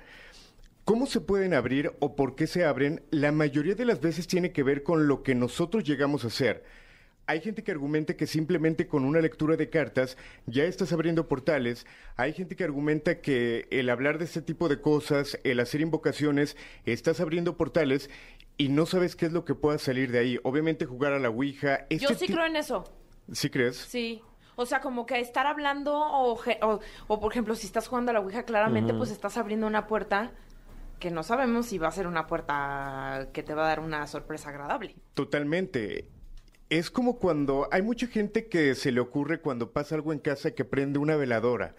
[0.91, 3.05] ¿Cómo se pueden abrir o por qué se abren?
[3.13, 6.65] La mayoría de las veces tiene que ver con lo que nosotros llegamos a hacer.
[7.29, 11.87] Hay gente que argumenta que simplemente con una lectura de cartas ya estás abriendo portales.
[12.17, 16.57] Hay gente que argumenta que el hablar de este tipo de cosas, el hacer invocaciones,
[16.85, 18.11] estás abriendo portales
[18.57, 20.41] y no sabes qué es lo que pueda salir de ahí.
[20.43, 21.87] Obviamente jugar a la Ouija.
[21.89, 22.83] Yo este sí ti- creo en eso.
[23.31, 23.77] ¿Sí crees?
[23.77, 24.23] Sí.
[24.57, 28.15] O sea, como que estar hablando o, o, o, por ejemplo, si estás jugando a
[28.15, 30.33] la Ouija, claramente pues estás abriendo una puerta
[31.01, 34.07] que no sabemos si va a ser una puerta que te va a dar una
[34.07, 34.95] sorpresa agradable.
[35.15, 36.07] Totalmente.
[36.69, 40.53] Es como cuando hay mucha gente que se le ocurre cuando pasa algo en casa
[40.53, 41.75] que prende una veladora.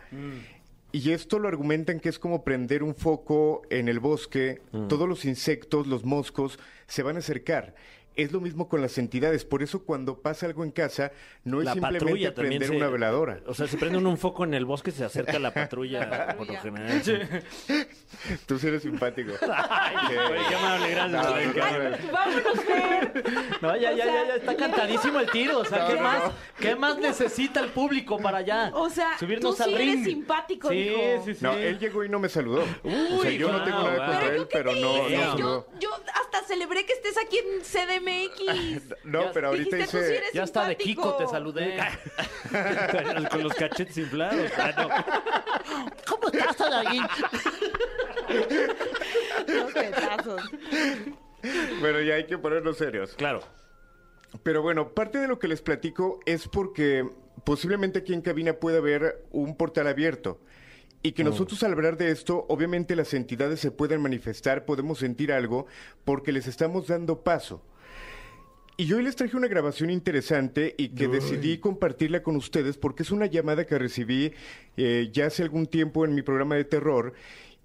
[0.92, 5.24] Y esto lo argumentan que es como prender un foco en el bosque, todos los
[5.24, 7.76] insectos, los moscos, se van a acercar.
[8.16, 9.46] Es lo mismo con las entidades.
[9.46, 11.12] Por eso cuando pasa algo en casa,
[11.46, 13.40] no es La simplemente patrulla prender se- una veladora.
[13.48, 16.48] O sea, si prende uno un foco en el bosque, se acerca la patrulla, por
[16.48, 17.02] lo general.
[18.46, 19.32] Tú sí eres simpático.
[19.70, 21.12] Ay, güey, qué amable, gracias.
[21.12, 22.12] No, no, no, no.
[22.12, 23.24] Vámonos, Fer.
[23.62, 25.60] No, ya, ya, ya, ya está cantadísimo el tiro.
[25.60, 26.24] O sea, No, ¿qué no, más?
[26.26, 26.34] no.
[26.60, 28.72] ¿Qué más necesita el público para allá?
[28.74, 30.06] O sea, subirnos tú sí al eres ring.
[30.06, 31.24] simpático, sí, hijo.
[31.26, 32.64] Sí, sí, No, él llegó y no me saludó.
[32.84, 33.98] o sea, yo no wow, tengo nada wow.
[33.98, 35.68] contra Pero él, yo pero no, no yo, saludó.
[35.80, 35.90] yo
[36.22, 37.64] hasta celebré que estés aquí en
[39.04, 40.78] No, pero ahorita tú sí eres Ya está de.
[40.78, 41.78] Kiko, te saludé.
[43.32, 44.52] Con los cachetes inflados.
[44.58, 45.92] Ah, no.
[46.08, 46.58] ¿Cómo estás?
[49.48, 50.42] Unos petazos.
[51.80, 53.14] Bueno, ya hay que ponernos serios.
[53.16, 53.42] Claro.
[54.44, 57.10] Pero bueno, parte de lo que les platico es porque
[57.44, 60.40] posiblemente aquí en cabina puede haber un portal abierto.
[61.04, 65.34] Y que nosotros al hablar de esto, obviamente las entidades se pueden manifestar, podemos sentir
[65.34, 65.66] algo,
[66.06, 67.64] porque les estamos dando paso.
[68.82, 73.12] Y hoy les traje una grabación interesante y que decidí compartirla con ustedes porque es
[73.12, 74.34] una llamada que recibí
[74.76, 77.14] eh, ya hace algún tiempo en mi programa de terror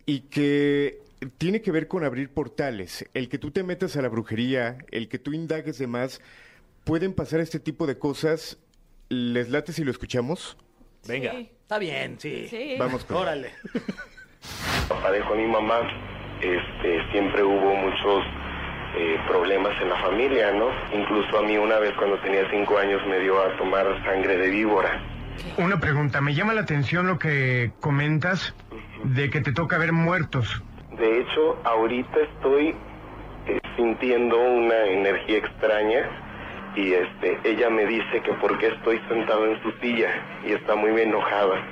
[0.04, 1.00] y que
[1.38, 3.08] tiene que ver con abrir portales.
[3.14, 6.20] El que tú te metas a la brujería, el que tú indagues de más,
[6.84, 8.58] pueden pasar este tipo de cosas.
[9.08, 10.58] ¿Les late si lo escuchamos?
[11.08, 11.32] Venga.
[11.32, 11.48] Sí.
[11.62, 12.46] Está bien, sí.
[12.50, 12.76] Sí.
[12.78, 13.52] Vamos con Órale.
[14.90, 15.80] papá dejó a mi mamá,
[16.42, 18.22] este, siempre hubo muchos
[18.96, 20.70] eh, problemas en la familia, ¿no?
[20.90, 24.48] Incluso a mí una vez cuando tenía cinco años me dio a tomar sangre de
[24.48, 25.02] víbora.
[25.58, 28.54] Una pregunta, me llama la atención lo que comentas
[29.04, 30.62] de que te toca ver muertos.
[30.98, 32.74] De hecho, ahorita estoy
[33.46, 36.08] eh, sintiendo una energía extraña
[36.74, 40.08] y este, ella me dice que por qué estoy sentado en su silla
[40.46, 41.62] y está muy enojada.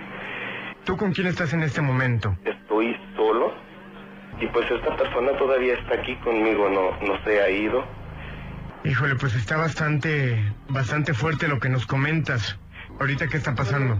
[0.85, 2.37] ¿Tú con quién estás en este momento?
[2.45, 3.55] Estoy solo
[4.41, 7.85] y pues esta persona todavía está aquí conmigo, no, no se ha ido.
[8.85, 12.59] Híjole, pues está bastante, bastante fuerte lo que nos comentas.
[13.01, 13.97] Ahorita, ¿qué está pasando?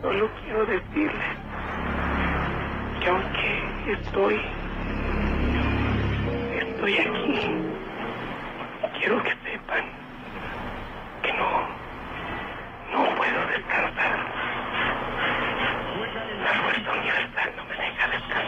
[0.00, 1.24] Solo quiero decirle
[3.00, 4.40] que aunque estoy,
[6.58, 7.40] estoy aquí,
[8.98, 9.84] quiero que sepan
[11.22, 11.68] que no,
[12.92, 14.26] no puedo descansar.
[16.44, 18.43] La fuerza universal no me deja descansar.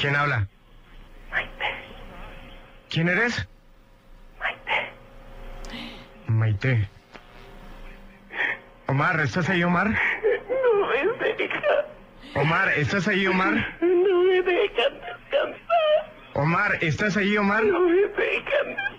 [0.00, 0.46] ¿Quién habla?
[1.30, 1.64] Maite,
[2.88, 3.46] ¿Quién eres?
[4.38, 4.92] Maite,
[6.26, 6.88] Maite.
[8.86, 9.88] Omar, ¿estás ahí, Omar?
[9.90, 10.86] no
[11.18, 11.84] me deja,
[12.34, 13.52] Omar, ¿estás ahí, Omar?
[13.80, 17.62] no me dejan descansar, Omar, ¿estás ahí, Omar?
[17.64, 18.89] no me dejan descansar.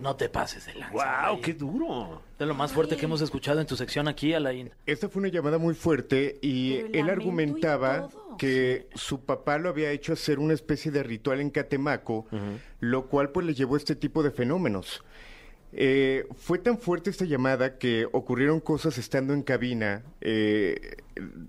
[0.00, 0.92] No te pases de lanza.
[0.94, 1.02] ¡Wow!
[1.02, 1.42] Alain.
[1.42, 2.22] ¡Qué duro!
[2.38, 4.70] De lo más fuerte que hemos escuchado en tu sección aquí, Alain.
[4.86, 9.68] Esta fue una llamada muy fuerte y Pero él argumentaba y que su papá lo
[9.68, 12.26] había hecho hacer una especie de ritual en Catemaco,
[12.80, 15.04] lo cual pues le llevó a este tipo de fenómenos.
[15.72, 20.02] Eh, fue tan fuerte esta llamada que ocurrieron cosas estando en cabina.
[20.20, 20.96] eh,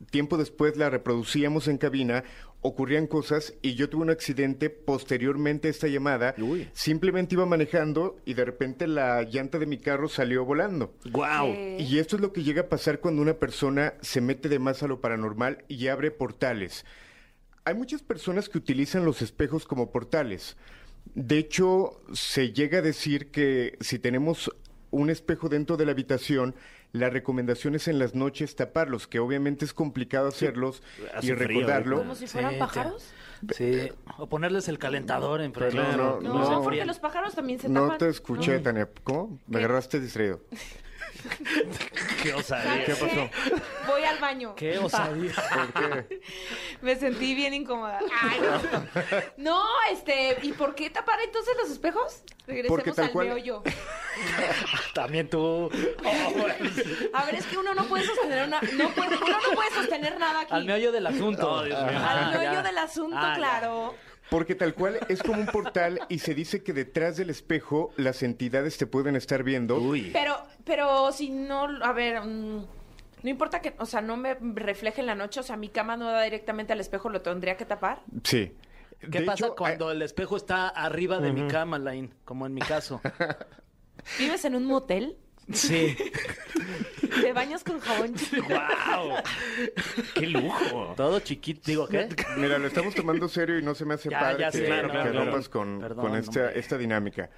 [0.10, 2.24] tiempo después la reproducíamos en cabina,
[2.62, 6.36] ocurrían cosas y yo tuve un accidente posteriormente a esta llamada.
[6.38, 6.70] Uy.
[6.74, 10.94] Simplemente iba manejando y de repente la llanta de mi carro salió volando.
[11.12, 11.54] ¡Wow!
[11.80, 14.84] Y esto es lo que llega a pasar cuando una persona se mete de más
[14.84, 16.86] a lo paranormal y abre portales.
[17.66, 20.58] Hay muchas personas que utilizan los espejos como portales.
[21.16, 24.52] De hecho, se llega a decir que si tenemos
[24.92, 26.56] un espejo dentro de la habitación,
[26.94, 30.82] la recomendación es en las noches taparlos, que obviamente es complicado hacerlos
[31.16, 31.98] Hace y frío, recordarlo.
[32.00, 33.14] Como si fueran Sí, pájaros.
[33.56, 33.90] Sí.
[34.18, 35.76] O ponerles el calentador enfrente.
[35.78, 36.58] No, no, No, no.
[36.58, 37.98] se porque los pájaros también se No tapan.
[37.98, 38.88] te escuché, Tania.
[39.04, 39.40] ¿Cómo?
[39.48, 39.66] Me ¿Qué?
[39.66, 40.42] agarraste distraído.
[42.24, 42.86] ¡Qué osadía!
[42.86, 43.30] ¿Qué pasó?
[43.88, 44.56] Voy al baño.
[44.56, 45.32] Qué osadía.
[45.74, 46.22] ¿Por qué?
[46.82, 48.00] Me sentí bien incómoda.
[48.22, 49.22] Ay, no.
[49.52, 52.24] No, este, ¿y por qué tapar entonces los espejos?
[52.48, 53.64] Regresemos al cual- meollo.
[54.94, 55.70] También tú.
[57.14, 60.20] A ver, es que uno no puede sostener una, no puede, uno no puede sostener
[60.20, 60.54] nada aquí.
[60.54, 61.50] Al meollo del asunto.
[61.52, 61.98] Oh, Dios mío.
[61.98, 63.92] Al Ah, meollo del asunto, Ah, ya.
[64.32, 68.24] Porque tal cual es como un portal y se dice que detrás del espejo las
[68.24, 69.78] entidades te pueden estar viendo.
[69.78, 70.12] Uy.
[70.14, 72.66] Pero, pero si no, a ver, mm,
[73.24, 75.98] no importa que, o sea, no me refleje en la noche, o sea, mi cama
[75.98, 78.04] no da directamente al espejo, ¿lo tendría que tapar?
[78.24, 78.54] Sí.
[79.02, 82.14] ¿Qué De pasa hecho, cuando el espejo está arriba de mi cama, Alain?
[82.24, 83.02] Como en mi caso.
[84.18, 85.18] ¿Vives en un motel?
[85.52, 85.96] Sí.
[87.22, 88.48] ¿Te bañas con jabón chiquito?
[88.48, 89.16] ¡Wow!
[90.16, 90.94] ¡Qué lujo!
[90.96, 91.62] Todo chiquito.
[91.66, 92.08] Digo, ¿qué?
[92.38, 94.64] Mira, lo estamos tomando serio y no se me hace Ya, padre ya que, sé,
[94.64, 95.26] que claro, claro, claro.
[95.26, 96.60] rompas con, Perdón, con esta, hombre.
[96.60, 97.30] esta dinámica.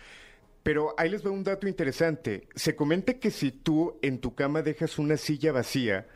[0.61, 2.47] Pero ahí les va un dato interesante.
[2.55, 6.07] Se comenta que si tú en tu cama dejas una silla vacía,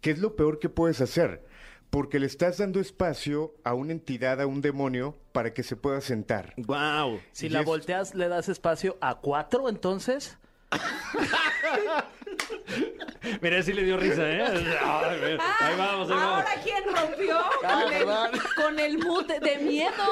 [0.00, 1.44] ¿qué es lo peor que puedes hacer?
[1.90, 6.00] Porque le estás dando espacio a una entidad, a un demonio, para que se pueda
[6.00, 6.54] sentar.
[6.56, 7.20] Wow.
[7.32, 10.38] Si Y la es- volteas, le das espacio a cuatro, entonces.
[13.40, 14.42] Mira, sí le dio risa, ¿eh?
[14.82, 16.44] Ay, ver, ahí vamos, ahí vamos.
[16.44, 18.06] Ahora, ¿quién rompió con, el,
[18.56, 20.04] con el mood de miedo?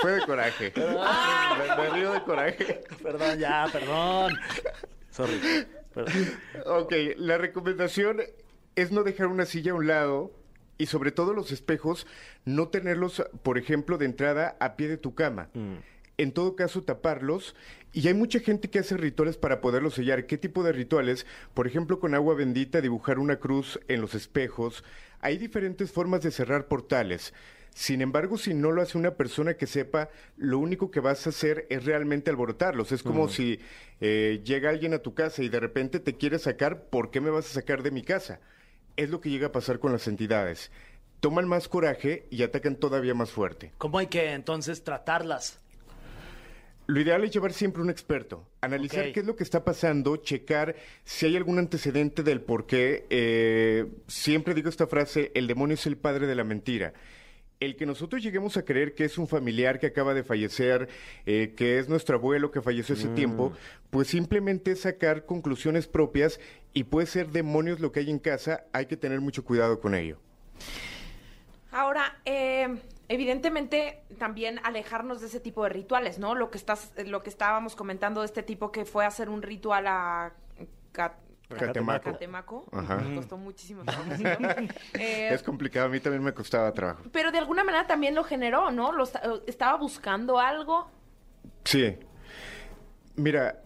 [0.00, 0.72] Fue de coraje.
[0.76, 2.84] Me, me río de coraje.
[3.02, 4.38] Perdón, ya, perdón.
[5.10, 5.66] Sorry.
[5.94, 6.14] Perdón.
[6.66, 8.22] Ok, la recomendación
[8.76, 10.32] es no dejar una silla a un lado
[10.78, 12.06] y sobre todo los espejos,
[12.44, 15.48] no tenerlos, por ejemplo, de entrada a pie de tu cama.
[16.18, 17.54] En todo caso, taparlos.
[17.92, 20.26] Y hay mucha gente que hace rituales para poderlos sellar.
[20.26, 21.26] ¿Qué tipo de rituales?
[21.54, 24.84] Por ejemplo, con agua bendita, dibujar una cruz en los espejos.
[25.20, 27.32] Hay diferentes formas de cerrar portales.
[27.74, 31.30] Sin embargo, si no lo hace una persona que sepa, lo único que vas a
[31.30, 32.92] hacer es realmente alborotarlos.
[32.92, 33.60] Es como si
[34.00, 37.30] eh, llega alguien a tu casa y de repente te quiere sacar, ¿por qué me
[37.30, 38.40] vas a sacar de mi casa?
[38.96, 40.70] Es lo que llega a pasar con las entidades.
[41.20, 43.72] Toman más coraje y atacan todavía más fuerte.
[43.78, 45.61] ¿Cómo hay que entonces tratarlas?
[46.86, 50.74] Lo ideal es llevar siempre un experto, analizar qué es lo que está pasando, checar
[51.04, 53.06] si hay algún antecedente del por qué.
[53.08, 56.92] Eh, siempre digo esta frase, el demonio es el padre de la mentira.
[57.60, 60.88] El que nosotros lleguemos a creer que es un familiar que acaba de fallecer,
[61.24, 63.52] eh, que es nuestro abuelo que falleció hace tiempo,
[63.90, 66.40] pues simplemente es sacar conclusiones propias
[66.72, 69.94] y puede ser demonios lo que hay en casa, hay que tener mucho cuidado con
[69.94, 70.18] ello.
[71.70, 72.68] Ahora, eh,
[73.12, 76.34] evidentemente también alejarnos de ese tipo de rituales, ¿no?
[76.34, 79.42] Lo que estás, lo que estábamos comentando de este tipo que fue a hacer un
[79.42, 80.32] ritual a
[80.92, 81.16] Ca-
[81.48, 82.12] Catemaco.
[82.12, 82.64] Catemaco.
[82.72, 82.96] Ajá.
[82.96, 84.10] Me costó muchísimo trabajo.
[84.98, 87.02] Eh, Es complicado, a mí también me costaba trabajo.
[87.12, 88.90] pero de alguna manera también lo generó, ¿no?
[88.92, 90.90] Lo esta- estaba buscando algo.
[91.64, 91.98] Sí.
[93.16, 93.62] Mira,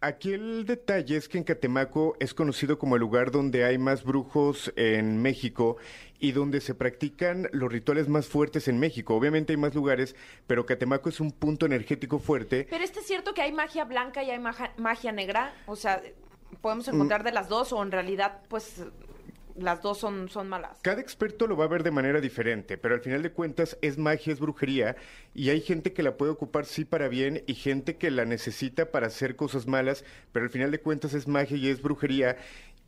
[0.00, 4.02] aquí el detalle es que en Catemaco es conocido como el lugar donde hay más
[4.04, 5.76] brujos en México
[6.22, 9.16] y donde se practican los rituales más fuertes en México.
[9.16, 10.14] Obviamente hay más lugares,
[10.46, 12.68] pero Catemaco es un punto energético fuerte.
[12.70, 14.38] Pero este es cierto que hay magia blanca y hay
[14.78, 15.52] magia negra.
[15.66, 16.00] O sea,
[16.60, 16.94] podemos Mm.
[16.94, 18.84] encontrar de las dos o en realidad, pues,
[19.56, 20.78] las dos son, son malas.
[20.80, 23.98] Cada experto lo va a ver de manera diferente, pero al final de cuentas es
[23.98, 24.94] magia, es brujería,
[25.34, 28.92] y hay gente que la puede ocupar sí para bien y gente que la necesita
[28.92, 32.36] para hacer cosas malas, pero al final de cuentas es magia y es brujería.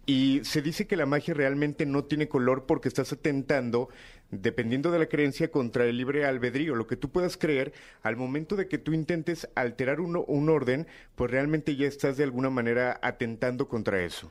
[0.06, 3.88] Y se dice que la magia realmente no tiene color porque estás atentando,
[4.30, 6.74] dependiendo de la creencia, contra el libre albedrío.
[6.74, 10.86] Lo que tú puedas creer, al momento de que tú intentes alterar uno- un orden,
[11.14, 14.30] pues realmente ya estás de alguna manera atentando contra eso.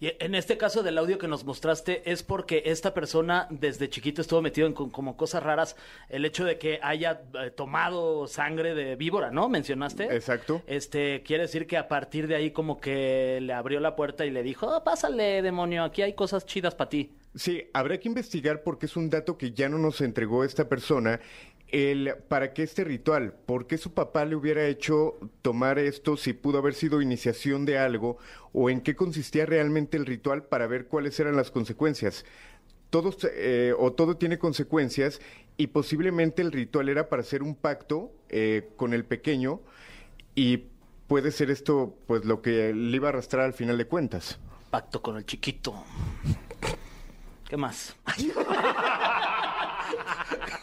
[0.00, 4.22] Y en este caso del audio que nos mostraste es porque esta persona desde chiquito
[4.22, 5.76] estuvo metido en como cosas raras.
[6.08, 9.50] El hecho de que haya eh, tomado sangre de víbora, ¿no?
[9.50, 10.04] Mencionaste.
[10.04, 10.62] Exacto.
[10.66, 14.30] Este, quiere decir que a partir de ahí como que le abrió la puerta y
[14.30, 17.12] le dijo, "Ah, pásale, demonio, aquí hay cosas chidas para ti.
[17.34, 21.20] Sí, habrá que investigar porque es un dato que ya no nos entregó esta persona.
[21.72, 26.32] El para qué este ritual, por qué su papá le hubiera hecho tomar esto si
[26.32, 28.18] pudo haber sido iniciación de algo
[28.52, 32.24] o en qué consistía realmente el ritual para ver cuáles eran las consecuencias.
[32.90, 35.20] Todo, eh, o todo tiene consecuencias
[35.56, 39.60] y posiblemente el ritual era para hacer un pacto eh, con el pequeño
[40.34, 40.64] y
[41.06, 44.38] puede ser esto pues lo que le iba a arrastrar al final de cuentas.
[44.70, 45.84] Pacto con el chiquito.
[47.48, 47.96] ¿Qué más?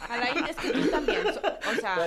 [0.10, 1.26] Alain, es que tú también.
[1.28, 1.98] o sea,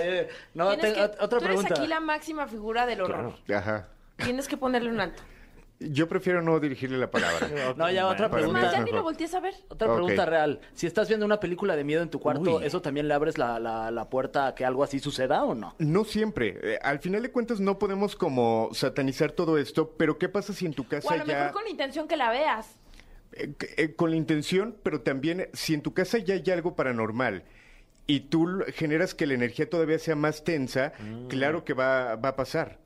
[0.54, 1.74] No, te- que- otra tú eres pregunta.
[1.74, 3.34] aquí la máxima figura del horror.
[3.54, 3.88] Ajá.
[4.16, 5.22] Tienes que ponerle un alto.
[5.82, 7.38] Yo prefiero no dirigirle la palabra.
[7.76, 9.54] No, ya otra es ya ni lo voltees a ver.
[9.68, 10.60] Otra pregunta real.
[10.74, 12.64] Si estás viendo una película de miedo en tu cuarto, Uy.
[12.66, 15.74] ¿eso también le abres la, la, la puerta a que algo así suceda o no?
[15.78, 16.58] No siempre.
[16.62, 20.66] Eh, al final de cuentas no podemos como satanizar todo esto, pero ¿qué pasa si
[20.66, 21.38] en tu O casa a lo ya...
[21.38, 22.76] mejor con la intención que la veas.
[23.32, 27.42] eh, eh, con la intención, pero también si en tu casa ya hay algo paranormal
[28.06, 30.92] y tú generas que la energía todavía sea más tensa,
[31.28, 32.78] claro que va, va a pasar.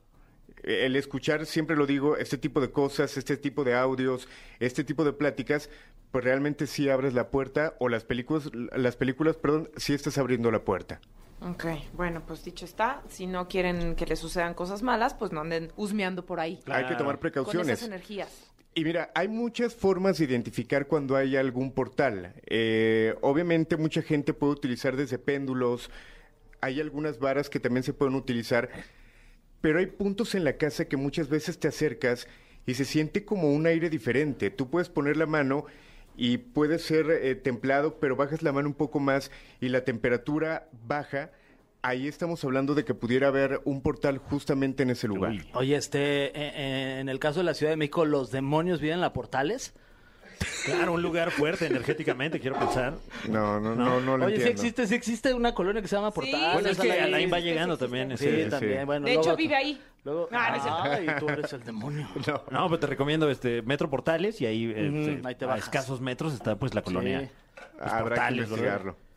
[0.63, 4.29] El escuchar, siempre lo digo, este tipo de cosas, este tipo de audios,
[4.61, 5.69] este tipo de pláticas,
[6.11, 10.51] pues realmente sí abres la puerta o las películas, las películas, perdón, sí estás abriendo
[10.51, 11.01] la puerta.
[11.41, 13.03] Ok, bueno, pues dicho está.
[13.09, 16.61] Si no quieren que les sucedan cosas malas, pues no anden husmeando por ahí.
[16.67, 17.69] Hay que tomar Con precauciones.
[17.79, 18.54] esas energías.
[18.77, 22.35] Y mira, hay muchas formas de identificar cuando hay algún portal.
[22.47, 25.91] Eh, obviamente mucha gente puede utilizar desde péndulos,
[26.61, 28.71] hay algunas varas que también se pueden utilizar,
[29.61, 32.27] pero hay puntos en la casa que muchas veces te acercas
[32.67, 34.51] y se siente como un aire diferente.
[34.51, 35.67] Tú puedes poner la mano
[36.17, 40.69] y puede ser eh, templado, pero bajas la mano un poco más y la temperatura
[40.87, 41.31] baja.
[41.87, 45.35] Ahí estamos hablando de que pudiera haber un portal justamente en ese lugar.
[45.53, 48.95] Oye, este, eh, eh, en el caso de la Ciudad de México, ¿los demonios viven
[48.95, 49.75] en la portales?
[50.65, 52.95] Claro, un lugar fuerte energéticamente, quiero pensar.
[53.29, 54.63] No, no, no, no lo Oye, sí entiendo.
[54.63, 56.55] existe, sí existe una colonia que se llama Portales.
[56.55, 57.31] Bueno, es que Alain.
[57.31, 58.17] Va sí, llegando sí, sí, también.
[58.19, 58.87] Sí, ese- también.
[58.87, 59.81] Bueno, De luego- hecho, vive ahí.
[60.05, 62.09] Luego, Ah, no ay, tú eres el demonio.
[62.51, 66.33] No, pero te recomiendo este Metro Portales y ahí, eh, ahí te a escasos metros
[66.33, 67.21] está pues la colonia.
[67.21, 67.29] Sí.
[67.79, 68.65] Los Habrá que portales, ¿verdad?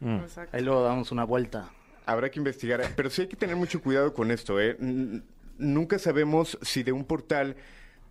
[0.01, 0.23] investigarlo.
[0.25, 0.57] Exacto.
[0.57, 1.69] Ahí luego damos una vuelta.
[2.07, 4.59] Habrá que investigar, pero sí hay que tener mucho cuidado con esto.
[4.59, 4.77] ¿eh?
[4.79, 5.21] N-
[5.59, 7.55] Nunca sabemos si de un portal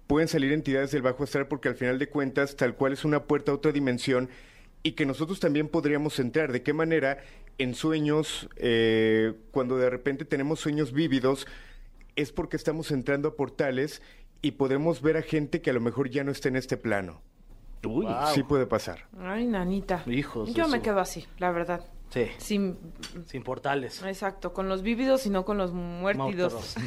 [0.07, 3.25] pueden salir entidades del bajo astral porque al final de cuentas tal cual es una
[3.25, 4.29] puerta a otra dimensión
[4.83, 6.53] y que nosotros también podríamos entrar.
[6.53, 7.19] ¿De qué manera
[7.59, 11.47] en sueños, eh, cuando de repente tenemos sueños vívidos,
[12.17, 14.03] es porque estamos entrando a portales
[14.43, 17.23] y podemos ver a gente que a lo mejor ya no está en este plano?
[17.85, 19.07] Uy, Sí puede pasar.
[19.21, 20.03] Ay, nanita.
[20.07, 21.85] Hijos Yo me su- quedo así, la verdad.
[22.11, 22.79] Sí, Sin,
[23.27, 24.03] sin portales.
[24.03, 26.77] exacto, con los vívidos y no con los muertidos.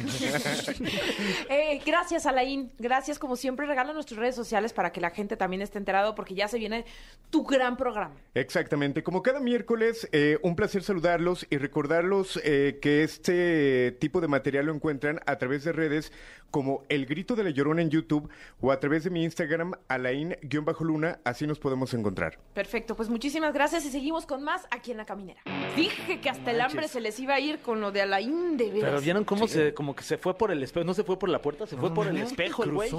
[1.48, 2.70] Eh, gracias, Alain.
[2.78, 3.66] Gracias, como siempre.
[3.66, 6.84] Regala nuestras redes sociales para que la gente también esté enterado, porque ya se viene
[7.30, 8.14] tu gran programa.
[8.34, 14.28] Exactamente, como cada miércoles, eh, un placer saludarlos y recordarlos eh, que este tipo de
[14.28, 16.12] material lo encuentran a través de redes
[16.50, 18.28] como El Grito de la Llorona en YouTube
[18.60, 22.38] o a través de mi Instagram, Alain-Luna, así nos podemos encontrar.
[22.54, 25.40] Perfecto, pues muchísimas gracias y seguimos con más aquí en La Caminera.
[25.74, 28.70] Dije que hasta el hambre se les iba a ir con lo de Alain de
[28.70, 28.90] veras.
[28.90, 31.28] Pero vieron cómo se, como que se fue por el espejo, no se fue por
[31.28, 32.92] la puerta, se fue por el espejo el güey.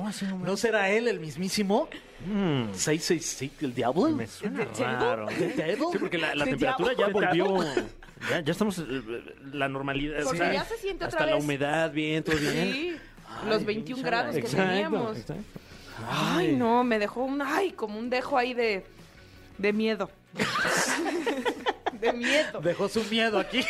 [0.43, 1.87] ¿No será él el mismísimo?
[2.25, 4.09] Mm, 666, el diablo.
[4.09, 5.29] me suena ¿De raro.
[5.29, 5.89] ¿El diablo?
[5.93, 7.57] Sí, porque la, la ¿De temperatura ya volvió.
[8.29, 8.83] Ya, ya estamos eh,
[9.51, 10.17] la normalidad.
[10.23, 11.43] Porque o sea, ya se siente hasta otra la vez.
[11.43, 12.71] humedad, bien, todo bien.
[12.71, 12.95] Sí,
[13.49, 15.17] los 21 grados que Exacto, teníamos.
[15.17, 15.43] exacto.
[16.07, 18.85] Ay, no, me dejó un, ay, como un dejo ahí de,
[19.57, 20.11] de miedo.
[22.01, 22.59] de miedo.
[22.61, 23.63] Dejó su miedo aquí.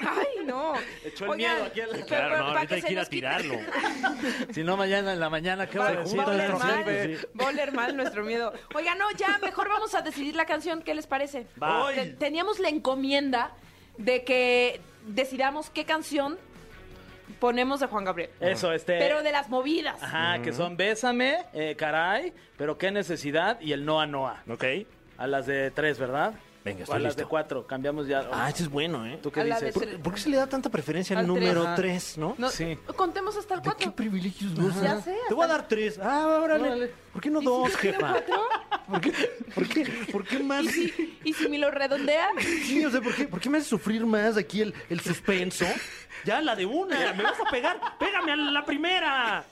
[0.00, 0.72] Ay, no.
[1.04, 2.98] Echó el Oigan, miedo aquí a la- pero- Claro, pero no, ahorita hay que ir
[3.00, 3.54] a tirarlo.
[4.54, 6.16] Si no, mañana en la mañana, ¿qué Va, va a Se decir?
[6.18, 8.52] junta va a oler mal, va a oler mal nuestro miedo.
[8.74, 10.82] Oiga, no, ya, mejor vamos a decidir la canción.
[10.82, 11.46] ¿Qué les parece?
[11.62, 11.92] Va.
[11.92, 13.52] Te- Teníamos la encomienda
[13.98, 16.38] de que decidamos qué canción
[17.40, 18.30] ponemos de Juan Gabriel.
[18.40, 18.98] Eso, este.
[18.98, 20.02] Pero de las movidas.
[20.02, 24.42] Ajá, que son Bésame, eh, caray, pero qué necesidad y el Noa Noa.
[24.48, 24.64] Ok.
[25.18, 26.34] A las de tres, ¿verdad?
[26.64, 27.22] Venga, O estoy a las listo.
[27.22, 28.26] de cuatro, cambiamos ya.
[28.32, 29.18] Ah, este es bueno, ¿eh?
[29.22, 29.74] ¿Tú qué A dices?
[29.74, 29.98] ¿Por, tres.
[30.02, 32.14] por qué se le da tanta preferencia al, Al número tres.
[32.14, 32.34] 3, no?
[32.38, 32.78] No, Sí.
[32.96, 33.94] Contemos hasta el ¿De qué 4.
[33.94, 34.82] privilegios gozas?
[34.82, 35.98] Ya sé, Te voy a dar 3.
[36.02, 36.64] Ah, órale.
[36.66, 36.90] Órale.
[37.12, 38.08] ¿Por qué no ¿Y dos, si jefa?
[38.12, 38.42] cuatro?
[38.88, 39.12] ¿Por qué,
[39.54, 40.64] por qué, por qué más?
[40.64, 42.28] ¿Y si, ¿Y si me lo redondea?
[42.40, 45.66] Sí, o sea, ¿por qué, por qué me haces sufrir más aquí el, el suspenso?
[46.24, 47.12] Ya, la de una.
[47.12, 47.78] ¿Me vas a pegar?
[47.98, 49.44] ¡Pégame a la primera!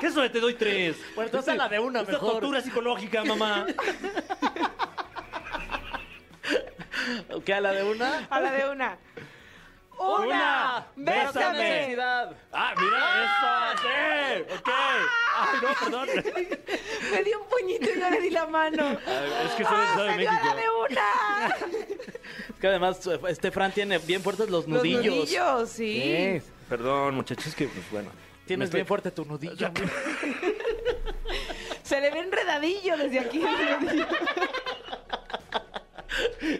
[0.00, 0.96] ¿Qué eso de te doy tres?
[1.14, 2.30] Bueno, entonces a la de una Esta mejor.
[2.32, 3.66] tortura psicológica, mamá.
[7.44, 8.26] ¿Qué a la de una?
[8.30, 8.98] A la de una.
[10.00, 10.86] ¡Una!
[10.94, 11.58] ¡Bésame!
[11.58, 12.32] Necesidad.
[12.52, 13.82] Ah, mira eso.
[13.82, 14.68] Sí, ok.
[15.36, 16.08] Ay, no, perdón.
[17.12, 18.90] Me dio un puñito y no le di la mano.
[18.92, 20.44] Es que soy ¡Ah, de dio a México.
[20.44, 21.56] la de una!
[22.48, 25.14] Es que además este Fran tiene bien fuertes los Los nudillos.
[25.14, 26.40] nudillos, sí.
[26.68, 28.10] Perdón, muchachos, que pues bueno.
[28.46, 29.70] Tienes estoy- bien fuerte tu nudillo.
[31.82, 33.42] Se le ve enredadillo desde aquí.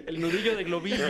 [0.07, 0.57] El nudillo.
[0.57, 1.07] De globillo.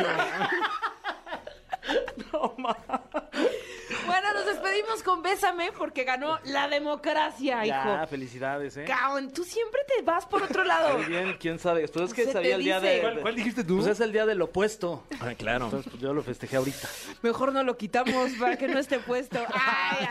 [4.07, 8.07] Bueno, nos despedimos con Bésame porque ganó la democracia, ya, hijo.
[8.07, 8.85] felicidades, ¿eh?
[8.87, 10.97] Cabrón, tú siempre te vas por otro lado.
[10.99, 11.87] Muy bien, quién sabe.
[11.89, 12.95] Pues es que Se sabía el día dice.
[12.95, 13.01] de.
[13.01, 13.77] ¿Cuál- cuál dijiste tú?
[13.77, 15.05] Pues es el día del opuesto.
[15.21, 15.67] Ah, claro.
[15.67, 16.89] Entonces, pues yo lo festejé ahorita.
[17.23, 19.39] Mejor no lo quitamos para que no esté puesto.
[19.55, 20.09] Ay,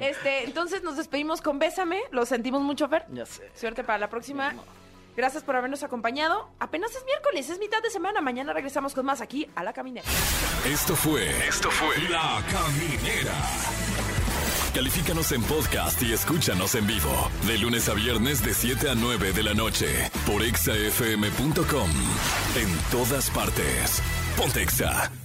[0.00, 2.00] este, entonces nos despedimos con Bésame.
[2.10, 3.04] Lo sentimos mucho, Fer.
[3.12, 3.50] Ya sé.
[3.54, 4.54] Suerte para la próxima.
[5.20, 6.48] Gracias por habernos acompañado.
[6.60, 8.22] Apenas es miércoles, es mitad de semana.
[8.22, 10.08] Mañana regresamos con más aquí a La Caminera.
[10.64, 11.28] Esto fue.
[11.46, 11.94] Esto fue.
[12.08, 13.34] La Caminera.
[14.74, 17.30] Califícanos en podcast y escúchanos en vivo.
[17.46, 20.10] De lunes a viernes, de 7 a 9 de la noche.
[20.24, 21.90] Por exafm.com.
[22.56, 24.02] En todas partes.
[24.38, 25.19] Pontexa.